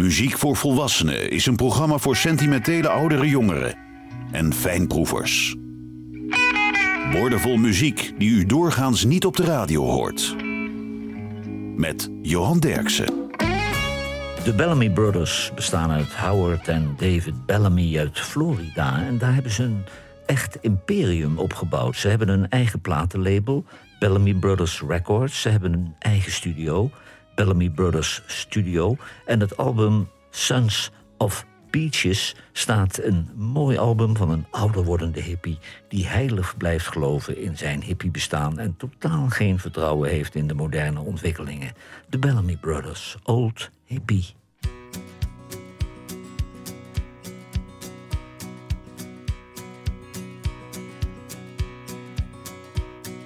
Muziek 0.00 0.38
voor 0.38 0.56
Volwassenen 0.56 1.30
is 1.30 1.46
een 1.46 1.56
programma 1.56 1.98
voor 1.98 2.16
sentimentele 2.16 2.88
oudere 2.88 3.28
jongeren 3.28 3.74
en 4.30 4.54
fijnproevers. 4.54 5.56
Woordenvol 7.12 7.56
muziek 7.56 8.12
die 8.18 8.30
u 8.30 8.46
doorgaans 8.46 9.04
niet 9.04 9.24
op 9.24 9.36
de 9.36 9.44
radio 9.44 9.84
hoort. 9.84 10.36
Met 11.76 12.10
Johan 12.22 12.58
Derksen. 12.58 13.06
De 14.44 14.54
Bellamy 14.56 14.90
Brothers 14.90 15.52
bestaan 15.54 15.90
uit 15.90 16.14
Howard 16.14 16.68
en 16.68 16.94
David 16.96 17.46
Bellamy 17.46 17.98
uit 17.98 18.20
Florida. 18.20 19.02
En 19.06 19.18
daar 19.18 19.34
hebben 19.34 19.52
ze 19.52 19.62
een 19.62 19.84
echt 20.26 20.58
imperium 20.60 21.38
opgebouwd. 21.38 21.96
Ze 21.96 22.08
hebben 22.08 22.28
een 22.28 22.48
eigen 22.48 22.80
platenlabel, 22.80 23.64
Bellamy 23.98 24.34
Brothers 24.34 24.82
Records. 24.88 25.40
Ze 25.40 25.48
hebben 25.48 25.72
een 25.72 25.94
eigen 25.98 26.32
studio, 26.32 26.90
Bellamy 27.40 27.70
Brothers 27.70 28.22
Studio. 28.26 28.96
En 29.26 29.40
het 29.40 29.56
album 29.56 30.08
Sons 30.30 30.90
of 31.18 31.46
Peaches 31.70 32.36
staat 32.52 32.98
een 33.02 33.28
mooi 33.36 33.78
album 33.78 34.16
van 34.16 34.30
een 34.30 34.46
ouder 34.50 34.84
wordende 34.84 35.20
hippie 35.20 35.58
die 35.88 36.06
heilig 36.06 36.56
blijft 36.56 36.86
geloven 36.86 37.36
in 37.36 37.56
zijn 37.56 37.82
hippie 37.82 38.10
bestaan 38.10 38.58
en 38.58 38.76
totaal 38.76 39.28
geen 39.28 39.58
vertrouwen 39.58 40.10
heeft 40.10 40.34
in 40.34 40.46
de 40.46 40.54
moderne 40.54 41.00
ontwikkelingen. 41.00 41.72
De 42.08 42.18
Bellamy 42.18 42.56
Brothers, 42.56 43.16
Old 43.22 43.70
Hippie. 43.84 44.26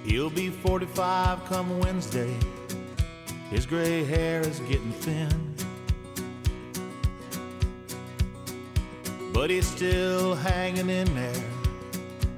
He'll 0.05 0.31
be 0.33 0.51
45 0.63 1.47
come 1.49 1.83
Wednesday. 1.83 2.54
His 3.55 3.65
gray 3.65 4.03
hair 4.03 4.41
is 4.41 4.59
getting 4.59 4.91
thin. 4.91 5.55
But 9.31 9.49
he's 9.49 9.65
still 9.65 10.35
hanging 10.35 10.89
in 10.89 11.15
there. 11.15 11.43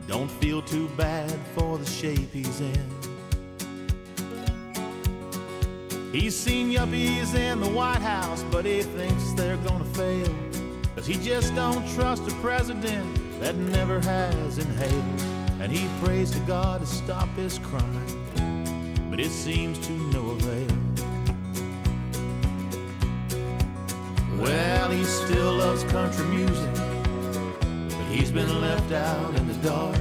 Don't 0.07 0.29
feel 0.29 0.61
too 0.61 0.87
bad 0.89 1.31
for 1.55 1.79
the 1.79 1.85
shape 1.87 2.31
he's 2.31 2.61
in. 2.61 2.89
He's 6.11 6.35
seen 6.35 6.71
yuppies 6.71 7.33
in 7.33 7.61
the 7.61 7.69
White 7.69 8.03
House, 8.03 8.43
but 8.51 8.63
he 8.63 8.83
thinks 8.83 9.31
they're 9.33 9.57
gonna 9.57 9.85
fail. 9.85 10.35
Cause 10.93 11.07
he 11.07 11.15
just 11.15 11.55
don't 11.55 11.83
trust 11.95 12.27
a 12.27 12.35
president 12.41 13.39
that 13.39 13.55
never 13.55 13.99
has 14.01 14.59
inhaled. 14.59 15.21
And 15.59 15.71
he 15.71 15.89
prays 16.05 16.29
to 16.29 16.39
God 16.41 16.81
to 16.81 16.85
stop 16.85 17.27
his 17.29 17.57
crime, 17.57 19.09
but 19.09 19.19
it 19.19 19.31
seems 19.31 19.79
to 19.87 19.93
no 20.13 20.29
avail. 20.29 20.76
He 24.89 25.03
still 25.03 25.53
loves 25.53 25.83
country 25.83 26.25
music, 26.27 26.73
but 26.73 28.05
he's 28.09 28.31
been 28.31 28.61
left 28.61 28.91
out 28.91 29.35
in 29.35 29.47
the 29.47 29.53
dark. 29.55 29.95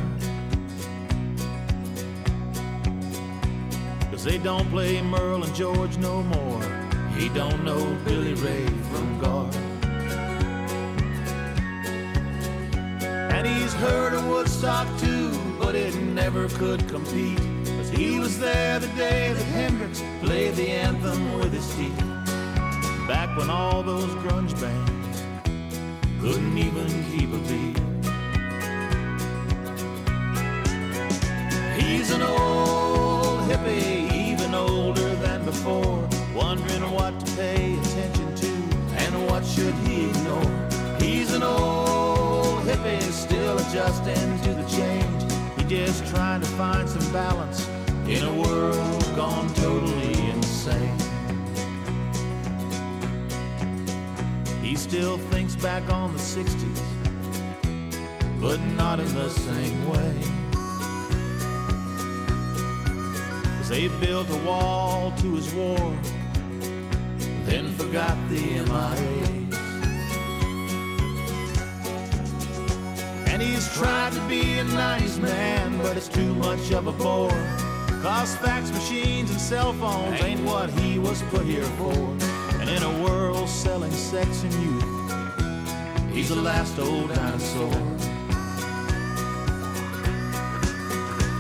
Cause 4.11 4.25
they 4.25 4.39
don't 4.39 4.69
play 4.70 5.03
Merle 5.03 5.43
and 5.43 5.55
George 5.55 5.98
no 5.98 6.23
more. 6.23 6.62
He 7.19 7.28
don't 7.31 7.65
know 7.65 7.98
Billy 8.05 8.34
Ray 8.34 8.67
from 8.91 9.20
Gar. 9.20 9.51
And 13.03 13.47
he's 13.47 13.75
heard 13.75 14.15
of 14.15 14.27
Woodstock 14.28 14.87
too, 14.98 15.31
but 15.59 15.75
it 15.75 15.95
never 15.97 16.48
could 16.48 16.89
compete. 16.89 17.39
Cause 17.77 17.91
he 17.91 18.19
was 18.19 18.39
there 18.39 18.78
the 18.78 18.89
day 18.89 19.33
that 19.33 19.45
Hendrix 19.47 20.03
played 20.21 20.55
the 20.55 20.71
anthem 20.71 21.39
with 21.39 21.53
his 21.53 21.69
teeth. 21.77 22.06
Back 23.07 23.37
when 23.37 23.51
all 23.51 23.85
those 23.85 24.12
grunge 24.17 24.61
bands 24.61 25.23
couldn't 26.21 26.59
even 26.59 26.89
keep 27.12 27.33
a 27.33 27.39
beat. 27.47 27.79
He's 31.81 32.11
an 32.11 32.22
old 32.22 33.49
hippie, 33.49 34.12
even 34.12 34.55
older 34.55 35.15
than 35.16 35.45
before, 35.45 36.09
wondering 36.34 36.91
what 36.91 37.19
to 37.21 37.37
pay 37.37 37.78
attention 37.78 38.34
to 38.34 38.53
and 38.97 39.27
what 39.28 39.47
should 39.47 39.75
he 39.87 40.09
ignore. 40.11 40.99
He's 40.99 41.33
an 41.33 41.45
old 41.45 42.65
hippie, 42.65 43.00
still 43.12 43.56
adjusting 43.56 44.41
to 44.41 44.55
the 44.55 44.65
change. 44.69 45.33
He's 45.59 45.69
just 45.69 46.06
trying 46.12 46.41
to 46.41 46.49
find 46.49 46.89
some 46.89 47.12
balance 47.12 47.69
in 48.09 48.25
a 48.25 48.34
world 48.43 49.12
gone 49.15 49.53
totally 49.55 50.06
still 54.88 55.19
thinks 55.19 55.56
back 55.56 55.82
on 55.92 56.12
the 56.12 56.19
60s, 56.19 56.80
but 58.41 58.60
not 58.76 59.00
in 59.00 59.14
the 59.14 59.28
same 59.28 59.88
way. 59.88 60.14
Cause 63.56 63.69
they 63.69 63.88
built 63.98 64.30
a 64.30 64.36
wall 64.47 65.12
to 65.19 65.34
his 65.34 65.52
war, 65.54 65.76
then 67.47 67.72
forgot 67.72 68.16
the 68.28 68.41
MIA. 68.69 69.26
And 73.26 73.42
he's 73.42 73.68
tried 73.74 74.12
to 74.12 74.20
be 74.28 74.58
a 74.60 74.64
nice 74.64 75.18
man, 75.18 75.78
but 75.78 75.97
it's 75.97 76.08
too 76.08 76.32
much 76.36 76.70
of 76.70 76.86
a 76.86 76.92
bore. 76.92 77.30
Cause 78.03 78.36
fax 78.36 78.70
machines 78.70 79.32
and 79.32 79.41
cell 79.41 79.72
phones 79.72 80.22
ain't 80.22 80.42
what 80.42 80.70
he 80.70 81.00
was 81.00 81.22
put 81.22 81.44
here 81.44 81.64
for. 81.76 82.25
And 84.16 84.54
youth, 84.54 86.10
he's 86.10 86.31
the 86.31 86.37
last 86.37 86.78
old 86.78 87.15
dinosaur. 87.15 87.71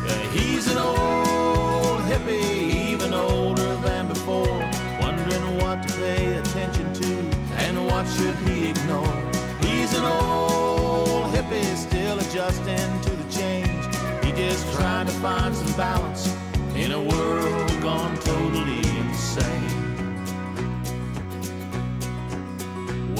Yeah, 0.04 0.30
he's 0.32 0.70
an 0.70 0.76
old 0.76 2.00
hippie, 2.02 2.90
even 2.92 3.14
older 3.14 3.76
than 3.76 4.08
before, 4.08 4.60
wondering 5.00 5.56
what 5.56 5.88
to 5.88 5.94
pay 5.94 6.36
attention 6.36 6.92
to 6.92 7.16
and 7.64 7.86
what 7.86 8.06
should 8.08 8.34
he 8.46 8.68
ignore. 8.68 9.22
He's 9.62 9.94
an 9.94 10.04
old 10.04 11.32
hippie, 11.34 11.76
still 11.76 12.18
adjusting 12.18 13.00
to 13.00 13.10
the 13.10 13.32
change. 13.32 13.86
He 14.22 14.32
just 14.32 14.70
trying 14.74 15.06
to 15.06 15.12
find 15.12 15.56
some 15.56 15.74
balance 15.78 16.30
in 16.74 16.92
a 16.92 17.00
world 17.00 17.80
gone 17.80 18.18
totally 18.18 18.86
insane. 18.98 19.75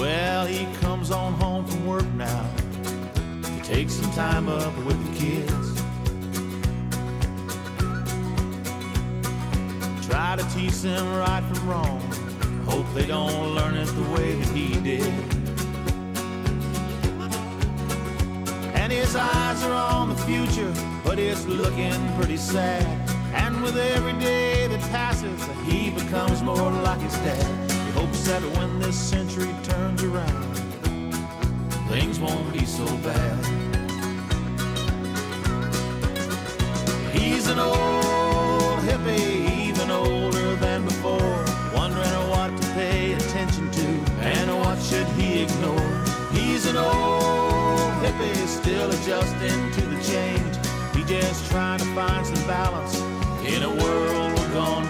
Well, 0.06 0.47
he 0.47 0.67
comes 0.77 1.11
on 1.11 1.33
home 1.33 1.67
from 1.67 1.84
work 1.84 2.06
now 2.15 2.49
to 3.43 3.61
take 3.65 3.91
some 3.91 4.09
time 4.12 4.49
up 4.49 4.72
with 4.84 4.97
the 5.05 5.12
kids. 5.19 5.83
Try 10.06 10.37
to 10.37 10.44
teach 10.55 10.81
them 10.81 11.12
right 11.17 11.43
from 11.53 11.69
wrong. 11.69 12.00
Hope 12.67 12.87
they 12.94 13.05
don't 13.05 13.56
learn 13.56 13.75
it 13.75 13.87
the 13.87 14.09
way 14.15 14.37
that 14.37 14.49
he 14.55 14.78
did. 14.78 15.12
And 18.77 18.93
his 18.93 19.17
eyes 19.17 19.61
are 19.65 19.73
on 19.73 20.11
the 20.11 20.23
future, 20.23 20.73
but 21.03 21.19
it's 21.19 21.47
looking 21.47 21.99
pretty 22.15 22.37
sad. 22.37 22.84
And 23.34 23.61
with 23.61 23.77
every 23.77 24.12
day 24.21 24.69
that 24.69 24.81
passes, 24.93 25.44
he 25.65 25.91
becomes 25.91 26.43
more 26.43 26.71
like 26.71 27.00
his 27.00 27.15
dad. 27.15 27.66
Hopes 27.97 28.27
that 28.27 28.43
when 28.59 28.79
this 28.79 28.95
century 28.95 29.55
turns 29.62 30.03
around, 30.03 30.55
things 31.89 32.21
won't 32.21 32.53
be 32.53 32.67
so 32.67 32.84
bad. 32.99 33.39
He's 37.17 37.49
an 37.49 37.59
old 37.59 38.81
hippie, 38.81 39.69
even 39.69 39.91
older 39.91 40.56
than 40.56 40.85
before, 40.85 41.45
wondering 41.75 42.29
what 42.29 42.51
to 42.61 42.69
pay 42.75 43.15
attention 43.15 43.70
to 43.70 43.87
and 44.20 44.55
what 44.61 44.79
should 44.82 45.09
he 45.19 45.44
ignore. 45.44 46.05
He's 46.32 46.67
an 46.67 46.76
old 46.76 47.93
hippie, 48.05 48.47
still 48.47 48.91
adjusting 48.91 49.73
to 49.73 49.81
the 49.81 50.00
change. 50.12 50.55
He 50.94 51.03
just 51.05 51.50
trying 51.50 51.79
to 51.79 51.87
find 51.94 52.26
some 52.26 52.47
balance 52.47 53.00
in 53.47 53.62
a 53.62 53.70
world 53.70 54.37
gone 54.53 54.88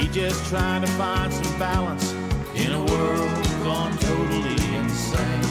He 0.00 0.08
just 0.08 0.48
trying 0.48 0.80
to 0.80 0.90
find 0.92 1.30
some 1.30 1.58
balance 1.58 2.12
in 2.54 2.72
a 2.72 2.84
world 2.84 3.44
gone 3.62 3.94
totally 3.98 4.56
insane. 4.76 5.42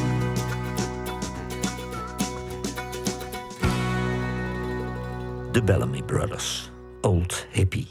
De 5.52 5.62
Bellamy 5.64 6.04
Brothers, 6.04 6.72
Old 7.02 7.48
Hippie. 7.52 7.88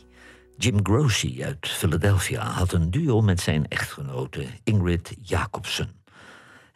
Jim 0.57 0.81
Grossi 0.83 1.45
uit 1.45 1.69
Philadelphia 1.69 2.45
had 2.45 2.73
een 2.73 2.91
duo 2.91 3.21
met 3.21 3.41
zijn 3.41 3.69
echtgenote 3.69 4.45
Ingrid 4.65 5.17
Jacobsen. 5.23 5.98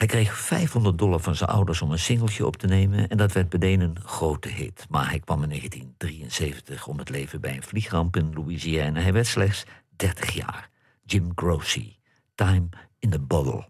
Hij 0.03 0.11
kreeg 0.11 0.39
500 0.39 0.99
dollar 0.99 1.21
van 1.21 1.35
zijn 1.35 1.51
ouders 1.51 1.83
om 1.83 1.91
een 1.91 1.99
singeltje 1.99 2.47
op 2.47 2.57
te 2.57 2.67
nemen 2.67 3.09
en 3.09 3.17
dat 3.17 3.33
werd 3.33 3.53
meteen 3.53 3.81
een 3.81 3.97
grote 4.05 4.49
hit. 4.49 4.87
Maar 4.89 5.09
hij 5.09 5.21
kwam 5.21 5.43
in 5.43 5.49
1973 5.49 6.87
om 6.87 6.99
het 6.99 7.09
leven 7.09 7.41
bij 7.41 7.57
een 7.57 7.63
vliegramp 7.63 8.17
in 8.17 8.33
Louisiana. 8.35 9.01
Hij 9.01 9.13
werd 9.13 9.27
slechts 9.27 9.65
30 9.97 10.31
jaar. 10.31 10.71
Jim 11.05 11.33
Grossi, 11.35 11.99
Time 12.35 12.69
in 12.99 13.11
the 13.11 13.19
Bottle. 13.19 13.65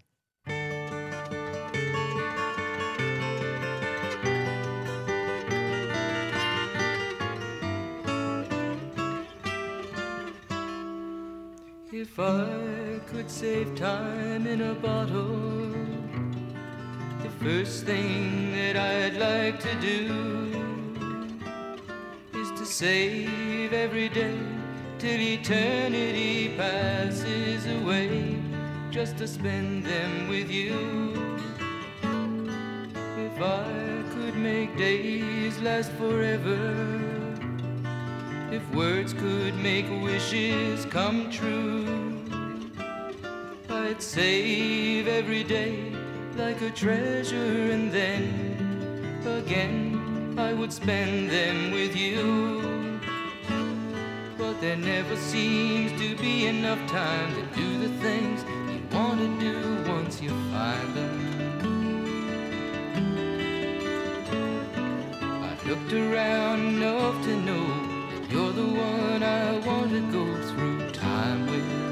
If 11.93 12.19
I 12.19 13.01
could 13.07 13.31
save 13.31 13.75
time 13.75 14.47
in 14.47 14.61
a 14.63 14.75
bottle, 14.75 15.92
first 17.43 17.85
thing 17.87 18.53
that 18.53 18.77
I'd 18.77 19.17
like 19.17 19.59
to 19.61 19.75
do 19.81 19.99
is 22.35 22.51
to 22.53 22.65
save 22.65 23.73
every 23.73 24.09
day 24.09 24.39
till 25.01 25.21
eternity 25.21 26.55
passes 26.57 27.67
away, 27.67 28.39
just 28.93 29.19
to 29.19 29.27
spend 29.27 29.85
them 29.85 30.29
with 30.29 30.53
you. 30.53 31.41
If 33.27 33.43
I 33.43 34.05
could 34.15 34.37
make 34.37 34.77
days 34.77 35.59
last 35.59 35.91
forever 35.93 36.61
if 38.53 38.63
words 38.73 39.15
could 39.15 39.57
make 39.57 39.89
wishes 40.03 40.85
come 40.85 41.29
true, 41.31 42.23
I'd 43.69 44.01
save 44.01 45.09
every 45.09 45.43
day 45.43 46.02
like 46.37 46.61
a 46.63 46.71
treasure, 46.71 47.71
and 47.73 47.93
then 47.93 49.21
again 49.27 50.35
I 50.39 50.53
would 50.53 50.73
spend 50.73 51.31
them 51.31 51.73
with 51.73 51.95
you. 51.95 53.01
But 54.39 54.61
there 54.61 54.77
never 54.77 55.17
seems 55.17 55.93
to 56.01 56.17
be 56.17 56.47
enough 56.47 56.79
time 56.91 57.35
to 57.35 57.43
do 57.55 57.79
the 57.79 57.89
things 58.01 58.45
you 58.71 58.81
want 58.97 59.19
to 59.21 59.41
do 59.41 59.91
once 59.91 60.21
you 60.23 60.31
find 60.51 60.95
them. 60.95 61.15
I've 65.21 65.67
looked 65.67 65.93
around 65.93 66.61
enough 66.61 67.25
to 67.25 67.37
know 67.43 67.67
you're 68.31 68.53
the 68.53 68.67
one 68.67 69.23
I 69.23 69.59
want 69.67 69.91
to 69.91 70.01
go 70.11 70.25
through 70.49 70.91
time 70.91 71.47
with. 71.47 71.92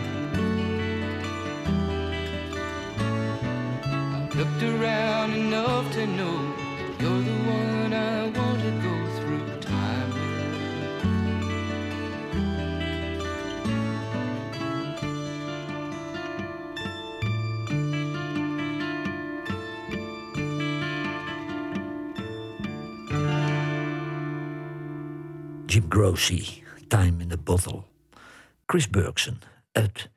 Looked 4.41 4.63
around 4.63 5.33
enough 5.33 5.93
to 5.93 6.07
know 6.07 6.53
you're 6.99 7.23
the 7.29 7.37
one 7.45 7.93
I 7.93 8.23
want 8.37 8.59
to 8.65 8.71
go 8.87 8.95
through 9.17 9.47
time. 9.59 10.11
Jim 25.67 25.87
Grossi, 25.87 26.63
Time 26.89 27.21
in 27.21 27.29
the 27.29 27.37
Bottle. 27.37 27.83
Chris 28.65 28.89
Bergson 28.89 29.39
uit 29.71 30.09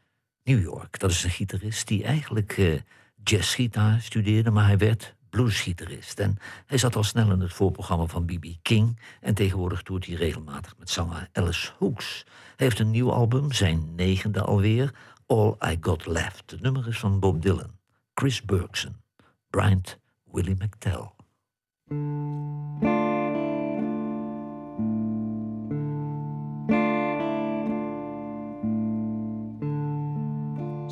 New 0.45 0.63
York. 0.63 0.99
Dat 0.99 1.11
is 1.11 1.25
een 1.25 1.31
gitarist 1.31 1.89
die 1.89 2.05
eigenlijk 2.05 2.59
eh, 2.59 2.81
jazzgitaar 3.25 4.01
studeerde, 4.01 4.51
maar 4.51 4.67
hij 4.67 4.79
werd 4.79 5.15
bluesgitarist. 5.31 6.19
En 6.19 6.37
hij 6.67 6.79
zat 6.79 6.97
al 6.97 7.03
snel 7.03 7.31
in 7.31 7.41
het 7.41 7.53
voorprogramma 7.53 8.07
van 8.07 8.25
B.B. 8.25 8.47
King. 8.63 9.01
En 9.21 9.35
tegenwoordig 9.35 9.83
toert 9.83 10.07
hij 10.07 10.15
regelmatig 10.15 10.75
met 10.79 10.91
zanger 10.91 11.29
Alice 11.33 11.71
Hooks. 11.79 12.25
Hij 12.27 12.67
heeft 12.67 12.79
een 12.79 12.91
nieuw 12.91 13.13
album, 13.13 13.53
zijn 13.53 13.95
negende 13.95 14.43
alweer, 14.43 14.95
All 15.27 15.57
I 15.67 15.79
Got 15.81 16.07
Left. 16.07 16.51
Het 16.51 16.61
nummer 16.61 16.89
is 16.89 16.99
van 16.99 17.21
Bob 17.21 17.43
Dylan. 17.43 17.79
Chris 18.15 18.43
Bergson, 18.43 18.97
Bryant 19.51 19.99
Willie 20.25 20.57
McTell. 20.59 21.13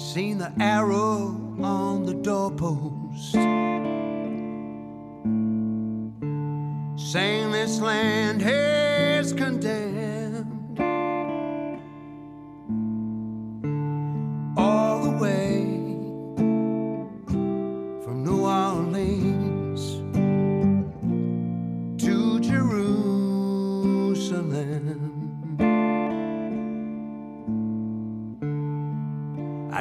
Seen 0.03 0.37
the 0.37 0.53
arrow 0.61 1.29
on 1.63 2.05
the 2.05 2.13
doorpost. 2.13 3.33
Saying 7.13 7.53
this 7.53 7.81
land 7.81 8.43
is 8.43 9.33
condemned. 9.33 10.12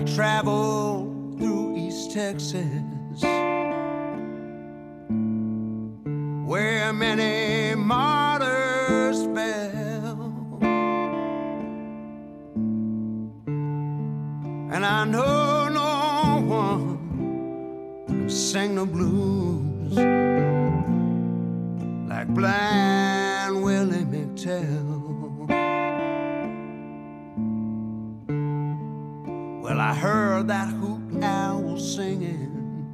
I 0.02 0.04
traveled 0.04 1.38
through 1.38 1.78
East 1.78 2.12
Texas, 2.12 3.22
where 6.50 6.92
many 6.92 7.76
martyrs 7.76 9.26
fell. 9.26 10.58
And 14.74 14.84
I 14.84 15.06
know 15.06 15.70
no 15.70 16.46
one 16.48 16.98
can 18.08 18.28
sing 18.28 18.74
the 18.74 18.86
blues 18.88 19.98
like 22.10 22.28
blind 22.30 23.62
Willie 23.64 24.06
McTell. 24.06 24.91
Well, 29.72 29.80
I 29.80 29.94
heard 29.94 30.50
that 30.50 30.68
hoot 30.68 31.24
owl 31.24 31.80
singing 31.80 32.94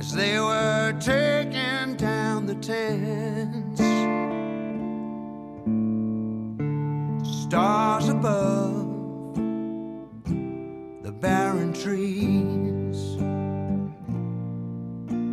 as 0.00 0.12
they 0.12 0.40
were 0.40 0.92
taking 0.98 1.94
down 1.94 2.46
the 2.46 2.56
tents. 2.56 3.80
Stars 7.44 8.08
above 8.08 9.36
the 11.04 11.12
barren 11.12 11.72
trees 11.74 12.98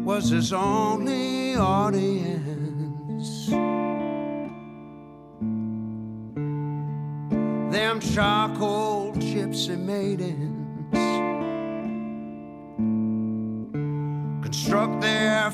was 0.05 0.29
his 0.29 0.53
only 0.53 1.55
audience. 1.55 2.32
Charcoal 8.11 9.13
gypsy 9.13 9.77
maidens. 9.77 10.51
Construct 14.43 15.01
their 15.01 15.51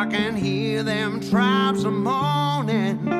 I 0.00 0.06
can 0.06 0.34
hear 0.34 0.82
them 0.82 1.20
tribes 1.20 1.84
a 1.84 1.90
moaning. 1.90 3.19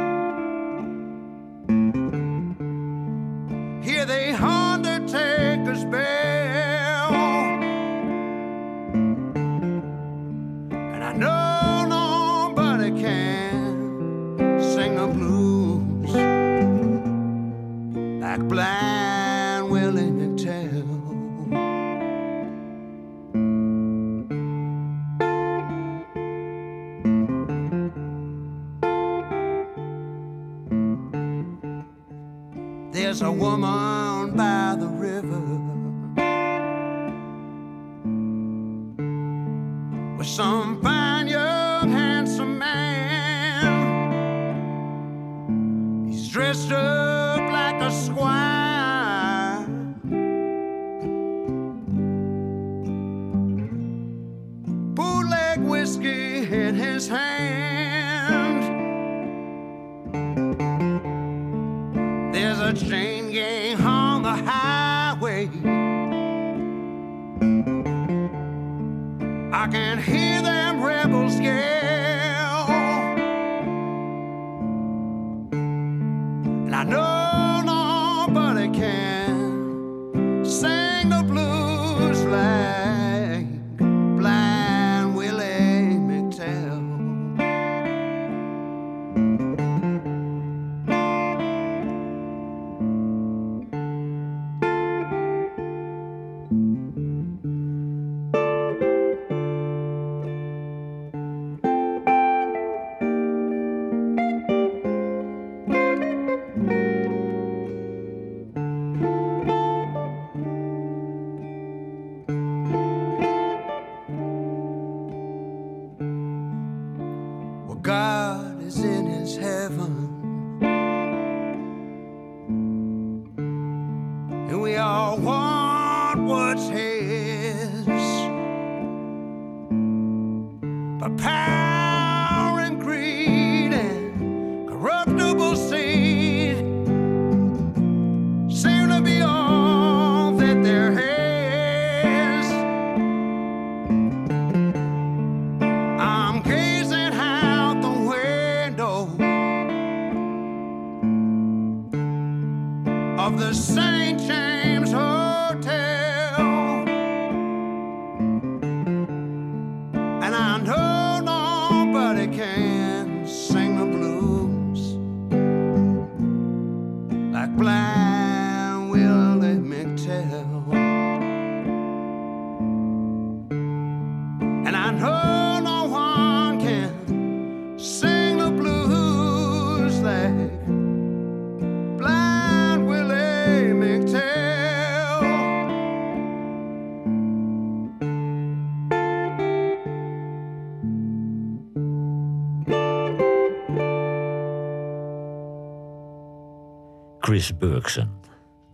Chris 197.30 197.56
Bergson, 197.56 198.08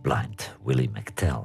Blind 0.01 0.57
Willie 0.63 0.89
McTell. 0.89 1.43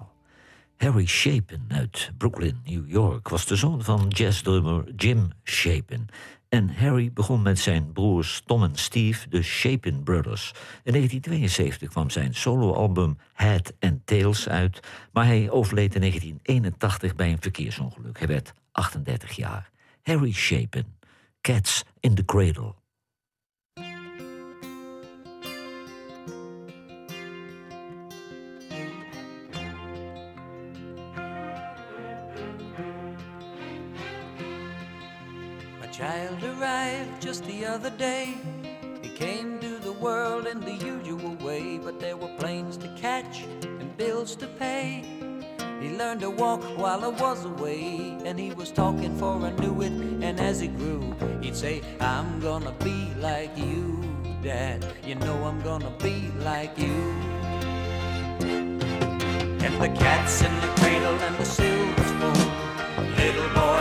Harry 0.77 1.07
Shapen 1.07 1.65
uit 1.69 2.11
Brooklyn, 2.19 2.61
New 2.65 2.91
York, 2.91 3.29
was 3.29 3.47
de 3.47 3.57
zoon 3.57 3.83
van 3.83 4.09
jazzdrummer 4.09 4.95
Jim 4.97 5.31
Shapen. 5.45 6.07
En 6.49 6.69
Harry 6.69 7.13
begon 7.13 7.43
met 7.43 7.59
zijn 7.59 7.93
broers 7.93 8.43
Tom 8.47 8.63
en 8.63 8.75
Steve, 8.75 9.29
de 9.29 9.43
Shapen 9.43 10.03
Brothers. 10.03 10.53
In 10.85 10.93
1972 10.93 11.89
kwam 11.89 12.11
zijn 12.11 12.35
soloalbum 12.35 13.19
Head 13.33 13.73
and 13.81 14.07
Tails 14.07 14.49
uit, 14.49 14.81
maar 15.13 15.27
hij 15.27 15.51
overleed 15.51 15.95
in 15.95 16.01
1981 16.01 17.15
bij 17.15 17.31
een 17.33 17.43
verkeersongeluk. 17.43 18.19
Hij 18.19 18.29
werd 18.29 18.53
38 18.71 19.33
jaar. 19.33 19.71
Harry 20.03 20.33
Shapen, 20.33 20.97
Cats 21.41 21.85
in 22.01 22.15
the 22.15 22.25
Cradle. 22.25 22.82
arrived 36.45 37.23
just 37.23 37.45
the 37.45 37.65
other 37.67 37.91
day. 37.91 38.35
He 39.03 39.09
came 39.09 39.59
to 39.61 39.79
the 39.79 39.93
world 39.93 40.47
in 40.47 40.61
the 40.61 40.73
usual 40.73 41.35
way, 41.37 41.79
but 41.79 42.01
there 42.01 42.17
were 42.17 42.35
planes 42.39 42.77
to 42.79 42.89
catch 42.97 43.43
and 43.65 43.97
bills 43.97 44.37
to 44.37 44.47
pay. 44.47 45.05
He 45.81 45.91
learned 45.91 46.21
to 46.21 46.31
walk 46.31 46.63
while 46.77 47.05
I 47.05 47.09
was 47.09 47.45
away, 47.45 48.17
and 48.25 48.39
he 48.39 48.53
was 48.53 48.71
talking 48.71 49.17
for 49.17 49.35
I 49.45 49.51
knew 49.51 49.83
it. 49.83 49.93
And 50.23 50.39
as 50.41 50.61
he 50.61 50.69
grew, 50.69 51.15
he'd 51.41 51.57
say, 51.57 51.83
I'm 52.01 52.41
gonna 52.41 52.73
be 52.85 53.13
like 53.19 53.57
you, 53.59 53.99
Dad. 54.43 54.87
You 55.05 55.17
know 55.17 55.45
I'm 55.45 55.61
gonna 55.63 55.93
be 55.99 56.31
like 56.39 56.79
you. 56.79 56.99
And 59.65 59.81
the 59.81 59.89
cats 59.99 60.43
in 60.43 60.55
the 60.61 60.69
cradle 60.81 61.19
and 61.27 61.37
the 61.37 61.45
silver 61.45 62.05
spoon, 62.05 63.17
little 63.17 63.49
boy. 63.55 63.72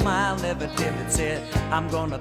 Smile 0.00 0.36
never 0.38 0.66
dimmed. 0.76 1.12
Said, 1.12 1.42
I'm 1.72 1.88
gonna 1.88 2.18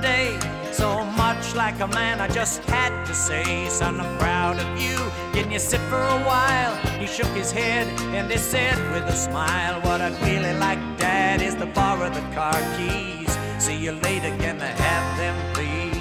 day. 0.00 0.38
So 0.72 1.04
much 1.04 1.54
like 1.54 1.80
a 1.80 1.86
man, 1.88 2.20
I 2.20 2.28
just 2.28 2.64
had 2.64 3.04
to 3.06 3.14
say, 3.14 3.68
Son, 3.68 4.00
I'm 4.00 4.18
proud 4.18 4.58
of 4.58 4.68
you. 4.80 4.96
Can 5.32 5.50
you 5.50 5.58
sit 5.58 5.80
for 5.90 6.00
a 6.00 6.20
while? 6.30 6.74
He 6.98 7.06
shook 7.06 7.28
his 7.28 7.52
head 7.52 7.86
and 8.14 8.30
he 8.30 8.38
said 8.38 8.76
with 8.92 9.04
a 9.04 9.16
smile, 9.16 9.80
What 9.82 10.00
I'd 10.00 10.20
really 10.22 10.54
like, 10.58 10.78
Dad, 10.98 11.42
is 11.42 11.54
to 11.56 11.66
borrow 11.66 12.10
the 12.10 12.22
car 12.34 12.58
keys. 12.76 13.32
See 13.58 13.76
you 13.76 13.92
later, 13.92 14.36
can 14.38 14.60
I 14.60 14.72
have 14.86 15.06
them, 15.18 15.36
please? 15.54 15.94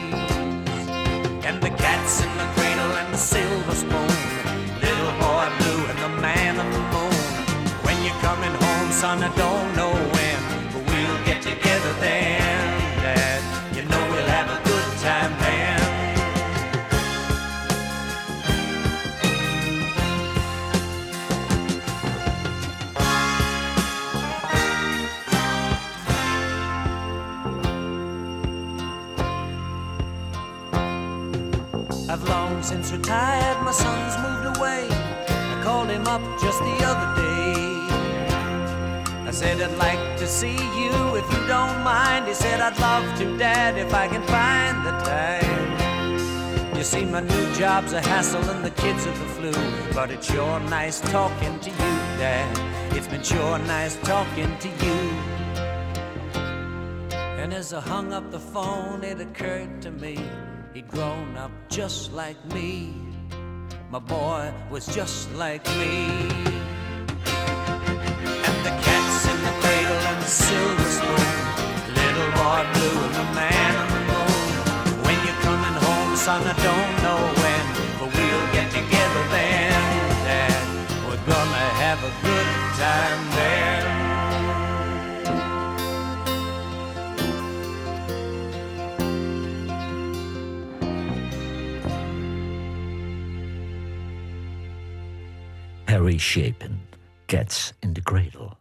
And 1.46 1.62
the 1.62 1.70
cat's 1.70 2.22
in 2.24 2.32
the 2.38 2.48
cradle 2.56 2.92
and 3.02 3.14
the 3.14 3.18
silver 3.18 3.76
spoon. 3.76 4.33
Just 36.43 36.60
the 36.60 36.77
other 36.91 37.10
day. 37.21 37.53
I 39.25 39.32
said, 39.32 39.62
I'd 39.62 39.77
like 39.77 40.17
to 40.19 40.27
see 40.27 40.58
you 40.79 40.93
if 41.15 41.25
you 41.34 41.47
don't 41.47 41.79
mind. 41.84 42.27
He 42.27 42.34
said, 42.34 42.60
I'd 42.60 42.77
love 42.79 43.06
to, 43.19 43.38
Dad, 43.38 43.77
if 43.77 43.93
I 43.93 44.08
can 44.08 44.23
find 44.27 44.75
the 44.86 44.95
time. 45.15 46.77
You 46.77 46.84
see, 46.84 47.06
my 47.06 47.21
new 47.21 47.53
job's 47.53 47.93
a 47.93 48.01
hassle 48.01 48.43
and 48.49 48.63
the 48.65 48.71
kids 48.71 49.08
are 49.08 49.17
the 49.23 49.29
flu. 49.36 49.53
But 49.93 50.12
it's 50.12 50.29
sure 50.29 50.60
nice 50.60 50.99
talking 50.99 51.60
to 51.62 51.69
you, 51.69 51.93
Dad. 52.19 52.49
It's 52.95 53.08
been 53.08 53.23
sure 53.23 53.58
nice 53.60 53.95
talking 54.03 54.51
to 54.60 54.67
you. 54.86 54.99
And 57.41 57.53
as 57.53 57.73
I 57.73 57.79
hung 57.79 58.12
up 58.12 58.32
the 58.32 58.39
phone, 58.39 59.03
it 59.03 59.21
occurred 59.21 59.82
to 59.84 59.91
me 59.91 60.19
he'd 60.73 60.89
grown 60.89 61.38
up 61.38 61.51
just 61.69 62.12
like 62.12 62.38
me. 62.53 63.12
My 63.93 63.99
boy 63.99 64.51
was 64.71 64.88
just 64.88 65.32
like 65.36 65.63
me. 65.77 66.10
And 68.47 68.60
the 68.65 68.73
cat's 68.82 69.21
in 69.29 69.38
the 69.45 69.53
cradle 69.62 70.03
and 70.10 70.19
the 70.19 70.32
silver 70.45 70.89
spoon. 70.97 71.29
Little 72.01 72.32
boy 72.34 72.62
blue 72.73 72.97
and 73.06 73.13
the 73.21 73.27
man 73.38 73.71
on 73.82 73.89
the 73.93 74.01
moon. 74.10 75.06
When 75.06 75.17
you're 75.23 75.41
coming 75.45 75.77
home, 75.86 76.15
son, 76.15 76.41
I 76.41 76.56
don't 76.69 76.93
know 77.06 77.21
when, 77.38 77.65
but 77.99 78.10
we'll 78.17 78.47
get 78.58 78.71
together 78.71 79.23
then, 79.29 79.77
Dad. 80.25 80.65
We're 81.06 81.25
gonna 81.29 81.65
have 81.86 81.99
a 82.01 82.12
good 82.25 82.42
Chapin, 96.12 96.82
Cats 97.26 97.74
in 97.80 97.94
the 97.94 98.02
Cradle. 98.02 98.58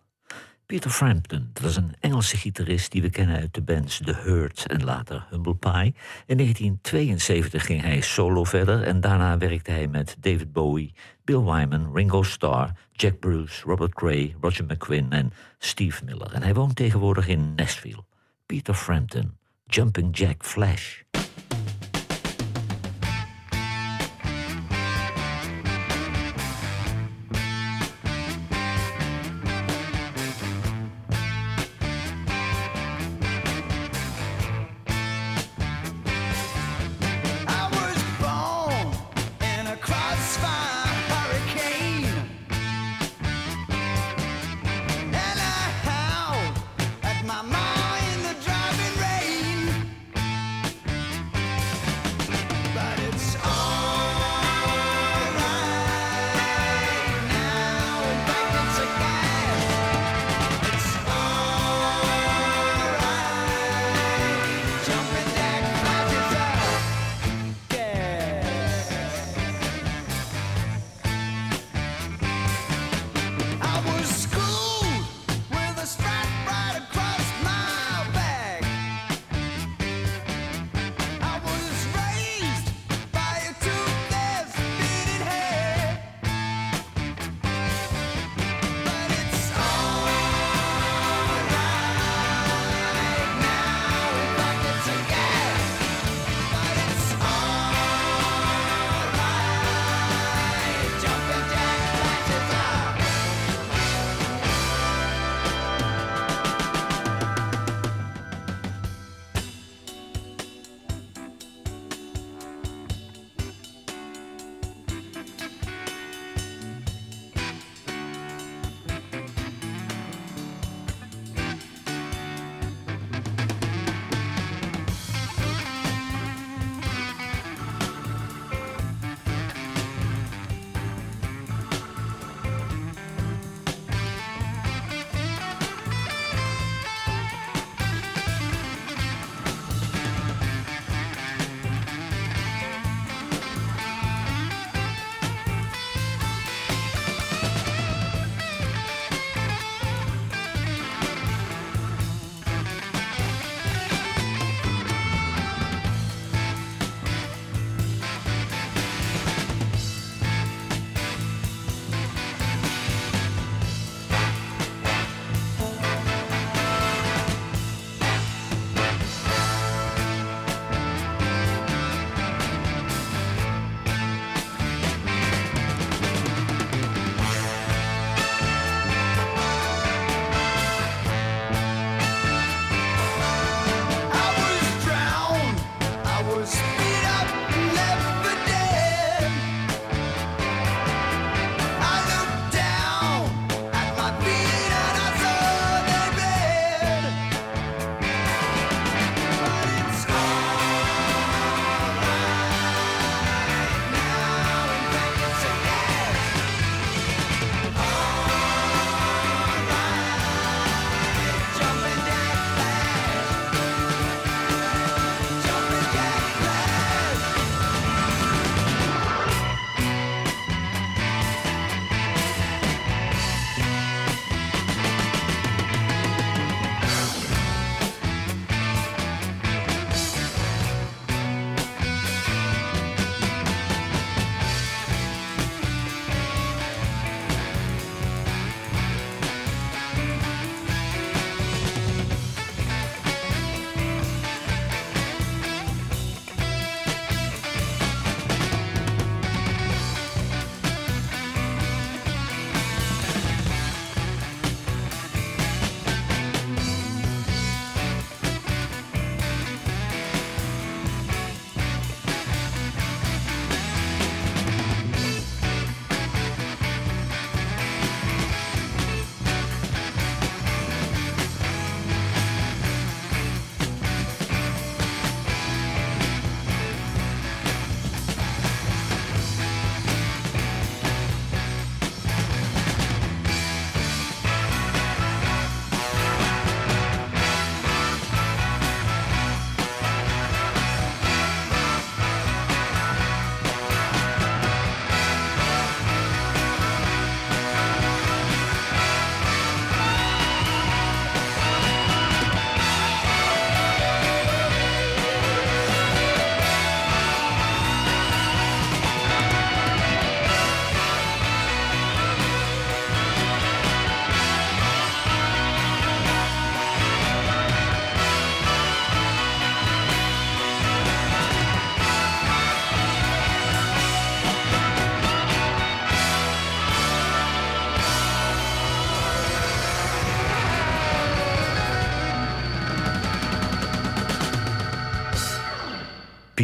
Peter 0.66 0.90
Frampton, 0.90 1.50
dat 1.52 1.70
is 1.70 1.76
een 1.76 1.94
Engelse 2.00 2.37
gitarist 2.37 2.92
die 2.92 3.02
we 3.02 3.11
kennen 3.11 3.37
uit 3.37 3.55
de 3.55 3.62
bands 3.62 4.00
The 4.05 4.14
Hurt 4.14 4.66
en 4.66 4.85
later 4.85 5.26
Humble 5.31 5.55
Pie. 5.55 5.94
In 6.26 6.37
1972 6.37 7.66
ging 7.66 7.81
hij 7.81 8.00
solo 8.00 8.44
verder 8.44 8.83
en 8.83 9.00
daarna 9.00 9.38
werkte 9.38 9.70
hij 9.70 9.88
met 9.88 10.16
David 10.20 10.52
Bowie, 10.52 10.94
Bill 11.24 11.40
Wyman, 11.40 11.94
Ringo 11.94 12.22
Starr, 12.22 12.72
Jack 12.92 13.18
Bruce, 13.18 13.62
Robert 13.64 13.94
Cray, 13.94 14.37
Roger 14.40 14.64
McQuinn 14.64 15.12
en 15.12 15.33
Steve 15.59 16.05
Miller. 16.05 16.33
En 16.33 16.42
hij 16.42 16.55
woont 16.55 16.76
tegenwoordig 16.76 17.28
in 17.28 17.55
Nashville. 17.55 18.05
Peter 18.46 18.74
Frampton, 18.74 19.37
Jumping 19.66 20.18
Jack 20.18 20.44
Flash. 20.44 21.01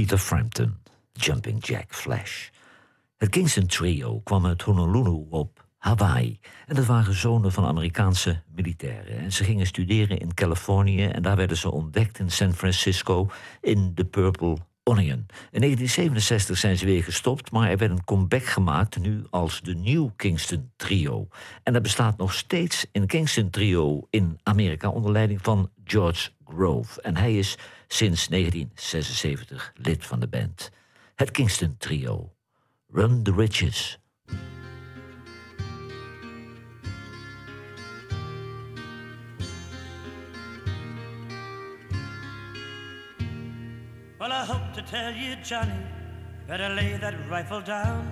Peter 0.08 0.26
Frampton, 0.26 0.76
Jumping 1.12 1.66
Jack 1.66 1.94
Flash. 1.94 2.48
Het 3.16 3.28
Kingston 3.28 3.66
Trio 3.66 4.20
kwam 4.20 4.46
uit 4.46 4.62
Honolulu 4.62 5.26
op 5.30 5.64
Hawaii. 5.78 6.40
En 6.66 6.74
dat 6.74 6.86
waren 6.86 7.14
zonen 7.14 7.52
van 7.52 7.64
Amerikaanse 7.64 8.42
militairen. 8.54 9.18
En 9.18 9.32
ze 9.32 9.44
gingen 9.44 9.66
studeren 9.66 10.18
in 10.18 10.34
Californië 10.34 11.04
en 11.04 11.22
daar 11.22 11.36
werden 11.36 11.56
ze 11.56 11.70
ontdekt 11.70 12.18
in 12.18 12.30
San 12.30 12.54
Francisco 12.54 13.30
in 13.60 13.94
The 13.94 14.04
Purple 14.04 14.56
Onion. 14.82 15.26
In 15.50 15.60
1967 15.60 16.58
zijn 16.58 16.78
ze 16.78 16.84
weer 16.84 17.04
gestopt, 17.04 17.50
maar 17.50 17.70
er 17.70 17.76
werd 17.76 17.90
een 17.90 18.04
comeback 18.04 18.44
gemaakt 18.44 18.98
nu 18.98 19.24
als 19.30 19.60
de 19.60 19.74
New 19.74 20.08
Kingston 20.16 20.70
Trio. 20.76 21.28
En 21.62 21.72
dat 21.72 21.82
bestaat 21.82 22.16
nog 22.16 22.34
steeds 22.34 22.86
in 22.92 23.06
Kingston 23.06 23.50
Trio 23.50 24.06
in 24.10 24.38
Amerika 24.42 24.88
onder 24.88 25.12
leiding 25.12 25.42
van 25.42 25.70
George 25.84 26.30
Grove. 26.48 27.02
En 27.02 27.16
hij 27.16 27.38
is 27.38 27.56
sinds 27.86 28.28
1976 28.28 29.72
lid 29.74 30.06
van 30.06 30.20
de 30.20 30.28
band. 30.28 30.70
Het 31.14 31.30
Kingston 31.30 31.74
Trio. 31.78 32.32
Run 32.88 33.22
the 33.22 33.32
Riches. 33.32 33.98
Well, 44.18 44.32
I 44.32 44.44
hope 44.44 44.72
to 44.74 44.82
tell 44.82 45.12
you, 45.12 45.36
Johnny, 45.42 45.86
better 46.46 46.68
lay 46.74 46.98
that 46.98 47.14
rifle 47.30 47.62
down. 47.62 48.04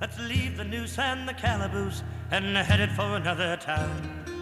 Let's 0.00 0.18
leave 0.18 0.56
the 0.56 0.64
noose 0.64 0.98
and 0.98 1.28
the 1.28 1.34
calaboose 1.34 2.02
and 2.30 2.56
head 2.56 2.80
it 2.80 2.90
for 2.90 3.16
another 3.16 3.56
town. 3.56 4.35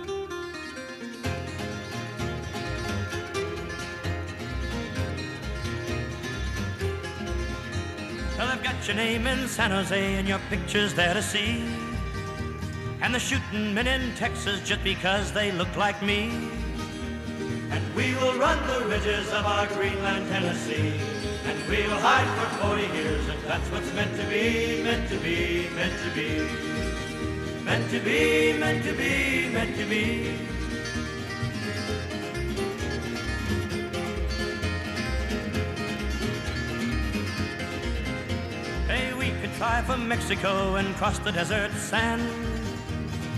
Well, 8.85 8.95
your 8.95 9.07
name 9.07 9.27
in 9.27 9.49
San 9.49 9.71
Jose 9.71 10.15
and 10.17 10.29
your 10.29 10.41
pictures 10.51 10.93
there 10.93 11.15
to 11.15 11.23
see. 11.23 11.65
And 13.01 13.15
the 13.15 13.19
shooting 13.19 13.73
men 13.73 13.87
in 13.87 14.15
Texas 14.15 14.61
just 14.61 14.85
because 14.85 15.33
they 15.33 15.53
look 15.53 15.75
like 15.75 16.03
me. 16.03 16.51
And 17.71 17.95
we 17.95 18.15
will 18.17 18.35
run 18.39 18.59
the 18.67 18.85
ridges 18.85 19.33
of 19.33 19.47
our 19.47 19.67
Greenland, 19.69 20.29
Tennessee. 20.29 21.01
And 21.47 21.59
we 21.71 21.79
will 21.89 21.99
hide 21.99 22.29
for 22.37 22.67
40 22.69 22.83
years 22.95 23.27
if 23.27 23.43
that's 23.47 23.67
what's 23.71 23.91
meant 23.95 24.15
to 24.21 24.27
be, 24.27 24.83
meant 24.83 25.09
to 25.09 25.17
be, 25.17 25.67
meant 25.75 25.99
to 26.05 26.11
be. 26.15 26.47
Meant 27.65 27.91
to 27.91 28.01
be, 28.01 28.53
meant 28.59 28.85
to 28.85 28.93
be, 28.93 29.49
meant 29.49 29.77
to 29.79 29.87
be. 29.87 30.05
Hey, 30.05 30.64
try 39.65 39.81
from 39.81 40.07
Mexico 40.07 40.75
and 40.75 40.95
cross 40.97 41.19
the 41.21 41.33
desert 41.33 41.73
sand. 41.73 42.23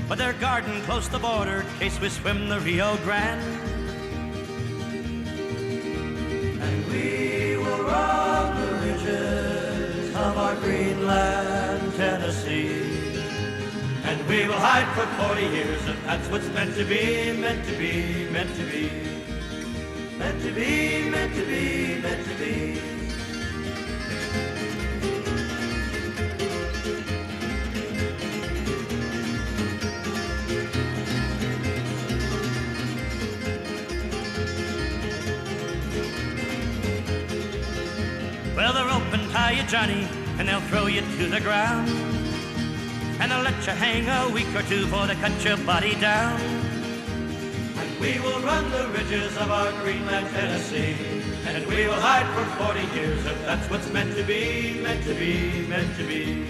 But 0.08 0.18
their 0.18 0.32
garden 0.32 0.74
close 0.82 1.08
the 1.08 1.20
border 1.20 1.64
case 1.78 2.00
we 2.00 2.08
swim 2.08 2.48
the 2.48 2.58
Rio 2.58 2.96
Grande. 3.04 3.42
And 6.66 6.78
we 6.90 7.56
will 7.62 7.82
run 7.84 8.46
the 8.60 8.72
ridges 8.84 10.16
of 10.16 10.36
our 10.36 10.56
Greenland, 10.56 11.94
Tennessee. 11.94 13.20
And 14.08 14.18
we 14.26 14.48
will 14.48 14.62
hide 14.70 14.90
for 14.96 15.06
40 15.28 15.42
years 15.42 15.86
if 15.86 15.98
that's 16.06 16.28
what's 16.28 16.48
meant 16.48 16.74
to 16.74 16.84
be, 16.84 17.38
meant 17.40 17.64
to 17.68 17.74
be, 17.78 18.28
meant 18.32 18.52
to 18.56 18.64
be. 18.72 18.90
Meant 20.18 20.42
to 20.42 20.50
be, 20.50 21.08
meant 21.08 21.34
to 21.36 21.44
be, 21.46 22.00
meant 22.02 22.24
to 22.26 22.34
be. 22.34 22.56
Well, 22.80 22.95
Johnny, 39.68 40.06
and 40.38 40.48
they'll 40.48 40.60
throw 40.60 40.86
you 40.86 41.00
to 41.00 41.26
the 41.26 41.40
ground. 41.40 41.88
And 43.18 43.32
they'll 43.32 43.42
let 43.42 43.66
you 43.66 43.72
hang 43.72 44.06
a 44.06 44.32
week 44.32 44.46
or 44.54 44.62
two 44.62 44.82
before 44.84 45.06
they 45.08 45.16
cut 45.16 45.32
your 45.44 45.56
body 45.58 45.96
down. 45.96 46.40
And 46.40 48.00
we 48.00 48.20
will 48.20 48.40
run 48.42 48.70
the 48.70 48.86
ridges 48.88 49.36
of 49.38 49.50
our 49.50 49.72
Greenland, 49.82 50.28
Tennessee. 50.28 50.94
And 51.46 51.66
we 51.66 51.86
will 51.86 52.00
hide 52.00 52.26
for 52.36 52.64
40 52.64 52.80
years 52.94 53.26
if 53.26 53.40
that's 53.44 53.68
what's 53.68 53.90
meant 53.90 54.14
to 54.16 54.22
be, 54.22 54.80
meant 54.82 55.02
to 55.04 55.14
be, 55.14 55.66
meant 55.66 55.96
to 55.96 56.06
be. 56.06 56.46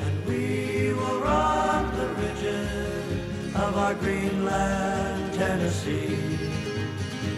And 0.00 0.26
we 0.26 0.92
will 0.94 1.20
run 1.20 1.96
the 1.96 2.08
ridges 2.20 3.54
of 3.54 3.76
our 3.76 3.94
Greenland, 3.94 5.34
Tennessee. 5.34 6.53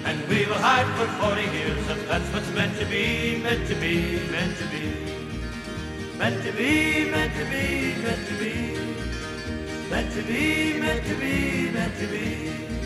And 0.07 0.29
we 0.29 0.47
will 0.47 0.55
hide 0.55 0.87
for 0.97 1.09
40 1.27 1.43
years 1.43 1.91
if 1.91 2.09
that's 2.09 2.33
what's 2.33 2.49
meant 2.53 2.79
to 2.79 2.87
be, 2.87 3.41
meant 3.43 3.67
to 3.67 3.75
be, 3.75 4.21
meant 4.31 4.57
to 4.59 4.65
be. 4.67 4.85
Meant 6.17 6.45
to 6.45 6.53
be, 6.53 7.11
meant 7.11 7.35
to 7.35 7.45
be, 7.47 8.01
meant 8.05 8.27
to 8.29 8.35
be. 8.39 8.55
Meant 9.91 10.13
to 10.15 10.23
be, 10.23 10.79
meant 10.79 11.05
to 11.07 11.15
be, 11.17 11.71
meant 11.73 11.97
to 11.99 12.07
be. 12.07 12.86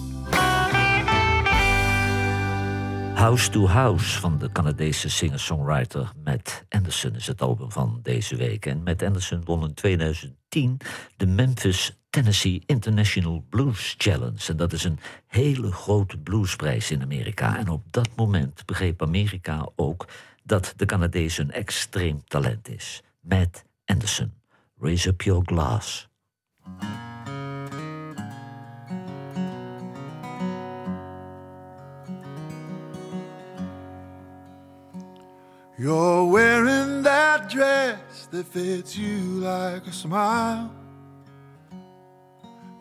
House 3.21 3.49
to 3.49 3.67
House 3.67 4.19
van 4.19 4.37
de 4.37 4.51
Canadese 4.51 5.09
singer-songwriter 5.09 6.11
Matt 6.23 6.65
Anderson 6.69 7.15
is 7.15 7.27
het 7.27 7.41
album 7.41 7.71
van 7.71 7.99
deze 8.03 8.35
week. 8.35 8.65
En 8.65 8.83
Matt 8.83 9.03
Anderson 9.03 9.41
won 9.45 9.63
in 9.63 9.73
2010 9.73 10.77
de 11.17 11.25
Memphis 11.25 11.97
Tennessee 12.09 12.63
International 12.65 13.45
Blues 13.49 13.95
Challenge. 13.97 14.47
En 14.47 14.57
dat 14.57 14.73
is 14.73 14.83
een 14.83 14.99
hele 15.27 15.71
grote 15.71 16.17
bluesprijs 16.17 16.91
in 16.91 17.01
Amerika. 17.01 17.57
En 17.57 17.69
op 17.69 17.83
dat 17.91 18.09
moment 18.15 18.65
begreep 18.65 19.01
Amerika 19.01 19.69
ook 19.75 20.07
dat 20.43 20.73
de 20.75 20.85
Canadees 20.85 21.37
een 21.37 21.51
extreem 21.51 22.23
talent 22.25 22.69
is. 22.69 23.03
Matt 23.19 23.63
Anderson, 23.85 24.33
Raise 24.79 25.09
Up 25.09 25.21
Your 25.21 25.41
Glass. 25.45 26.09
You're 35.81 36.25
wearing 36.25 37.01
that 37.01 37.49
dress 37.49 38.27
that 38.29 38.45
fits 38.45 38.95
you 38.95 39.17
like 39.39 39.87
a 39.87 39.91
smile. 39.91 40.71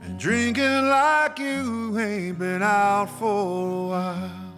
And 0.02 0.18
drinking 0.18 0.86
like 0.86 1.38
you 1.38 1.98
ain't 1.98 2.38
been 2.38 2.62
out 2.62 3.08
for 3.18 3.70
a 3.70 3.86
while. 3.88 4.52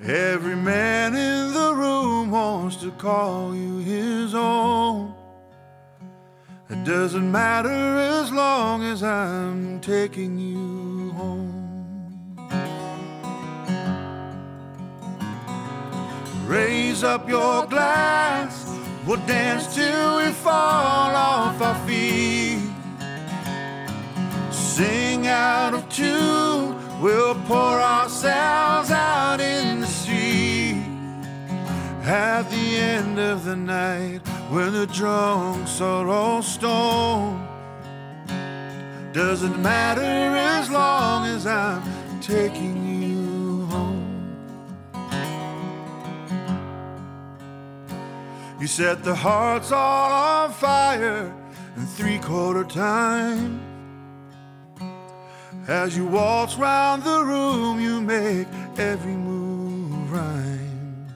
Every 0.00 0.56
man 0.56 1.14
in 1.14 1.52
the 1.52 1.74
room 1.74 2.30
wants 2.30 2.76
to 2.76 2.90
call 2.92 3.54
you 3.54 3.80
his 3.80 4.34
own. 4.34 5.14
It 6.70 6.82
doesn't 6.86 7.30
matter 7.30 7.68
as 7.68 8.32
long 8.32 8.84
as 8.84 9.02
I'm 9.02 9.82
taking 9.82 10.38
you 10.38 10.79
Raise 16.50 17.04
up 17.04 17.28
your 17.28 17.64
glass, 17.66 18.76
we'll 19.06 19.24
dance 19.24 19.72
till 19.72 20.16
we 20.16 20.32
fall 20.32 21.14
off 21.14 21.62
our 21.62 21.76
feet. 21.86 22.58
Sing 24.50 25.28
out 25.28 25.74
of 25.74 25.88
tune, 25.88 26.74
we'll 27.00 27.36
pour 27.46 27.80
ourselves 27.80 28.90
out 28.90 29.40
in 29.40 29.80
the 29.80 29.86
street. 29.86 30.82
At 32.02 32.50
the 32.50 32.76
end 32.78 33.20
of 33.20 33.44
the 33.44 33.54
night, 33.54 34.18
when 34.50 34.72
the 34.72 34.88
drunks 34.88 35.80
are 35.80 36.08
all 36.08 36.42
stoned, 36.42 37.46
doesn't 39.12 39.62
matter 39.62 40.02
as 40.02 40.68
long 40.68 41.26
as 41.26 41.46
I'm 41.46 41.80
taking 42.20 42.84
you 42.84 43.09
You 48.60 48.66
set 48.66 49.02
the 49.02 49.14
hearts 49.14 49.72
all 49.72 50.12
on 50.12 50.52
fire 50.52 51.34
in 51.76 51.86
three 51.86 52.18
quarter 52.18 52.62
time. 52.62 53.58
As 55.66 55.96
you 55.96 56.04
waltz 56.04 56.56
round 56.56 57.02
the 57.02 57.24
room, 57.24 57.80
you 57.80 58.02
make 58.02 58.46
every 58.76 59.14
move 59.14 60.12
rhyme. 60.12 61.06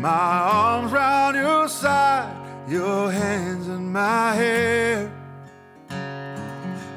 My 0.00 0.08
arms 0.08 0.92
round 0.92 1.36
your 1.36 1.68
side, 1.68 2.34
your 2.70 3.12
hands 3.12 3.68
in 3.68 3.92
my 3.92 4.34
hair. 4.34 5.12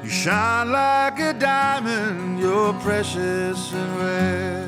You 0.02 0.08
shine 0.08 0.72
like 0.72 1.20
a 1.20 1.34
diamond, 1.34 2.40
you're 2.40 2.72
precious 2.80 3.74
and 3.74 3.98
rare. 3.98 4.67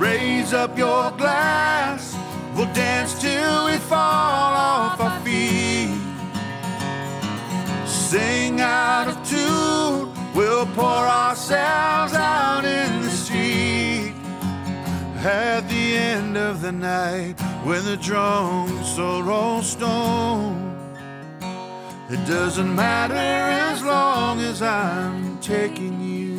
Raise 0.00 0.54
up 0.54 0.78
your 0.78 1.10
glass, 1.10 2.16
we'll 2.56 2.72
dance 2.72 3.20
till 3.20 3.66
we 3.66 3.76
fall 3.76 4.00
off 4.00 4.98
our 4.98 5.20
feet. 5.20 5.90
Sing 7.86 8.62
out 8.62 9.08
of 9.08 9.16
tune, 9.28 10.10
we'll 10.34 10.64
pour 10.68 10.86
ourselves 10.86 12.14
out 12.14 12.64
in 12.64 13.02
the 13.02 13.10
street. 13.10 14.14
At 15.22 15.68
the 15.68 15.98
end 15.98 16.38
of 16.38 16.62
the 16.62 16.72
night, 16.72 17.38
when 17.62 17.84
the 17.84 17.98
drums 17.98 18.98
are 18.98 19.22
roll 19.22 19.60
stone, 19.60 20.78
it 22.08 22.26
doesn't 22.26 22.74
matter 22.74 23.14
as 23.70 23.82
long 23.82 24.40
as 24.40 24.62
I'm 24.62 25.38
taking 25.40 26.00
you 26.00 26.29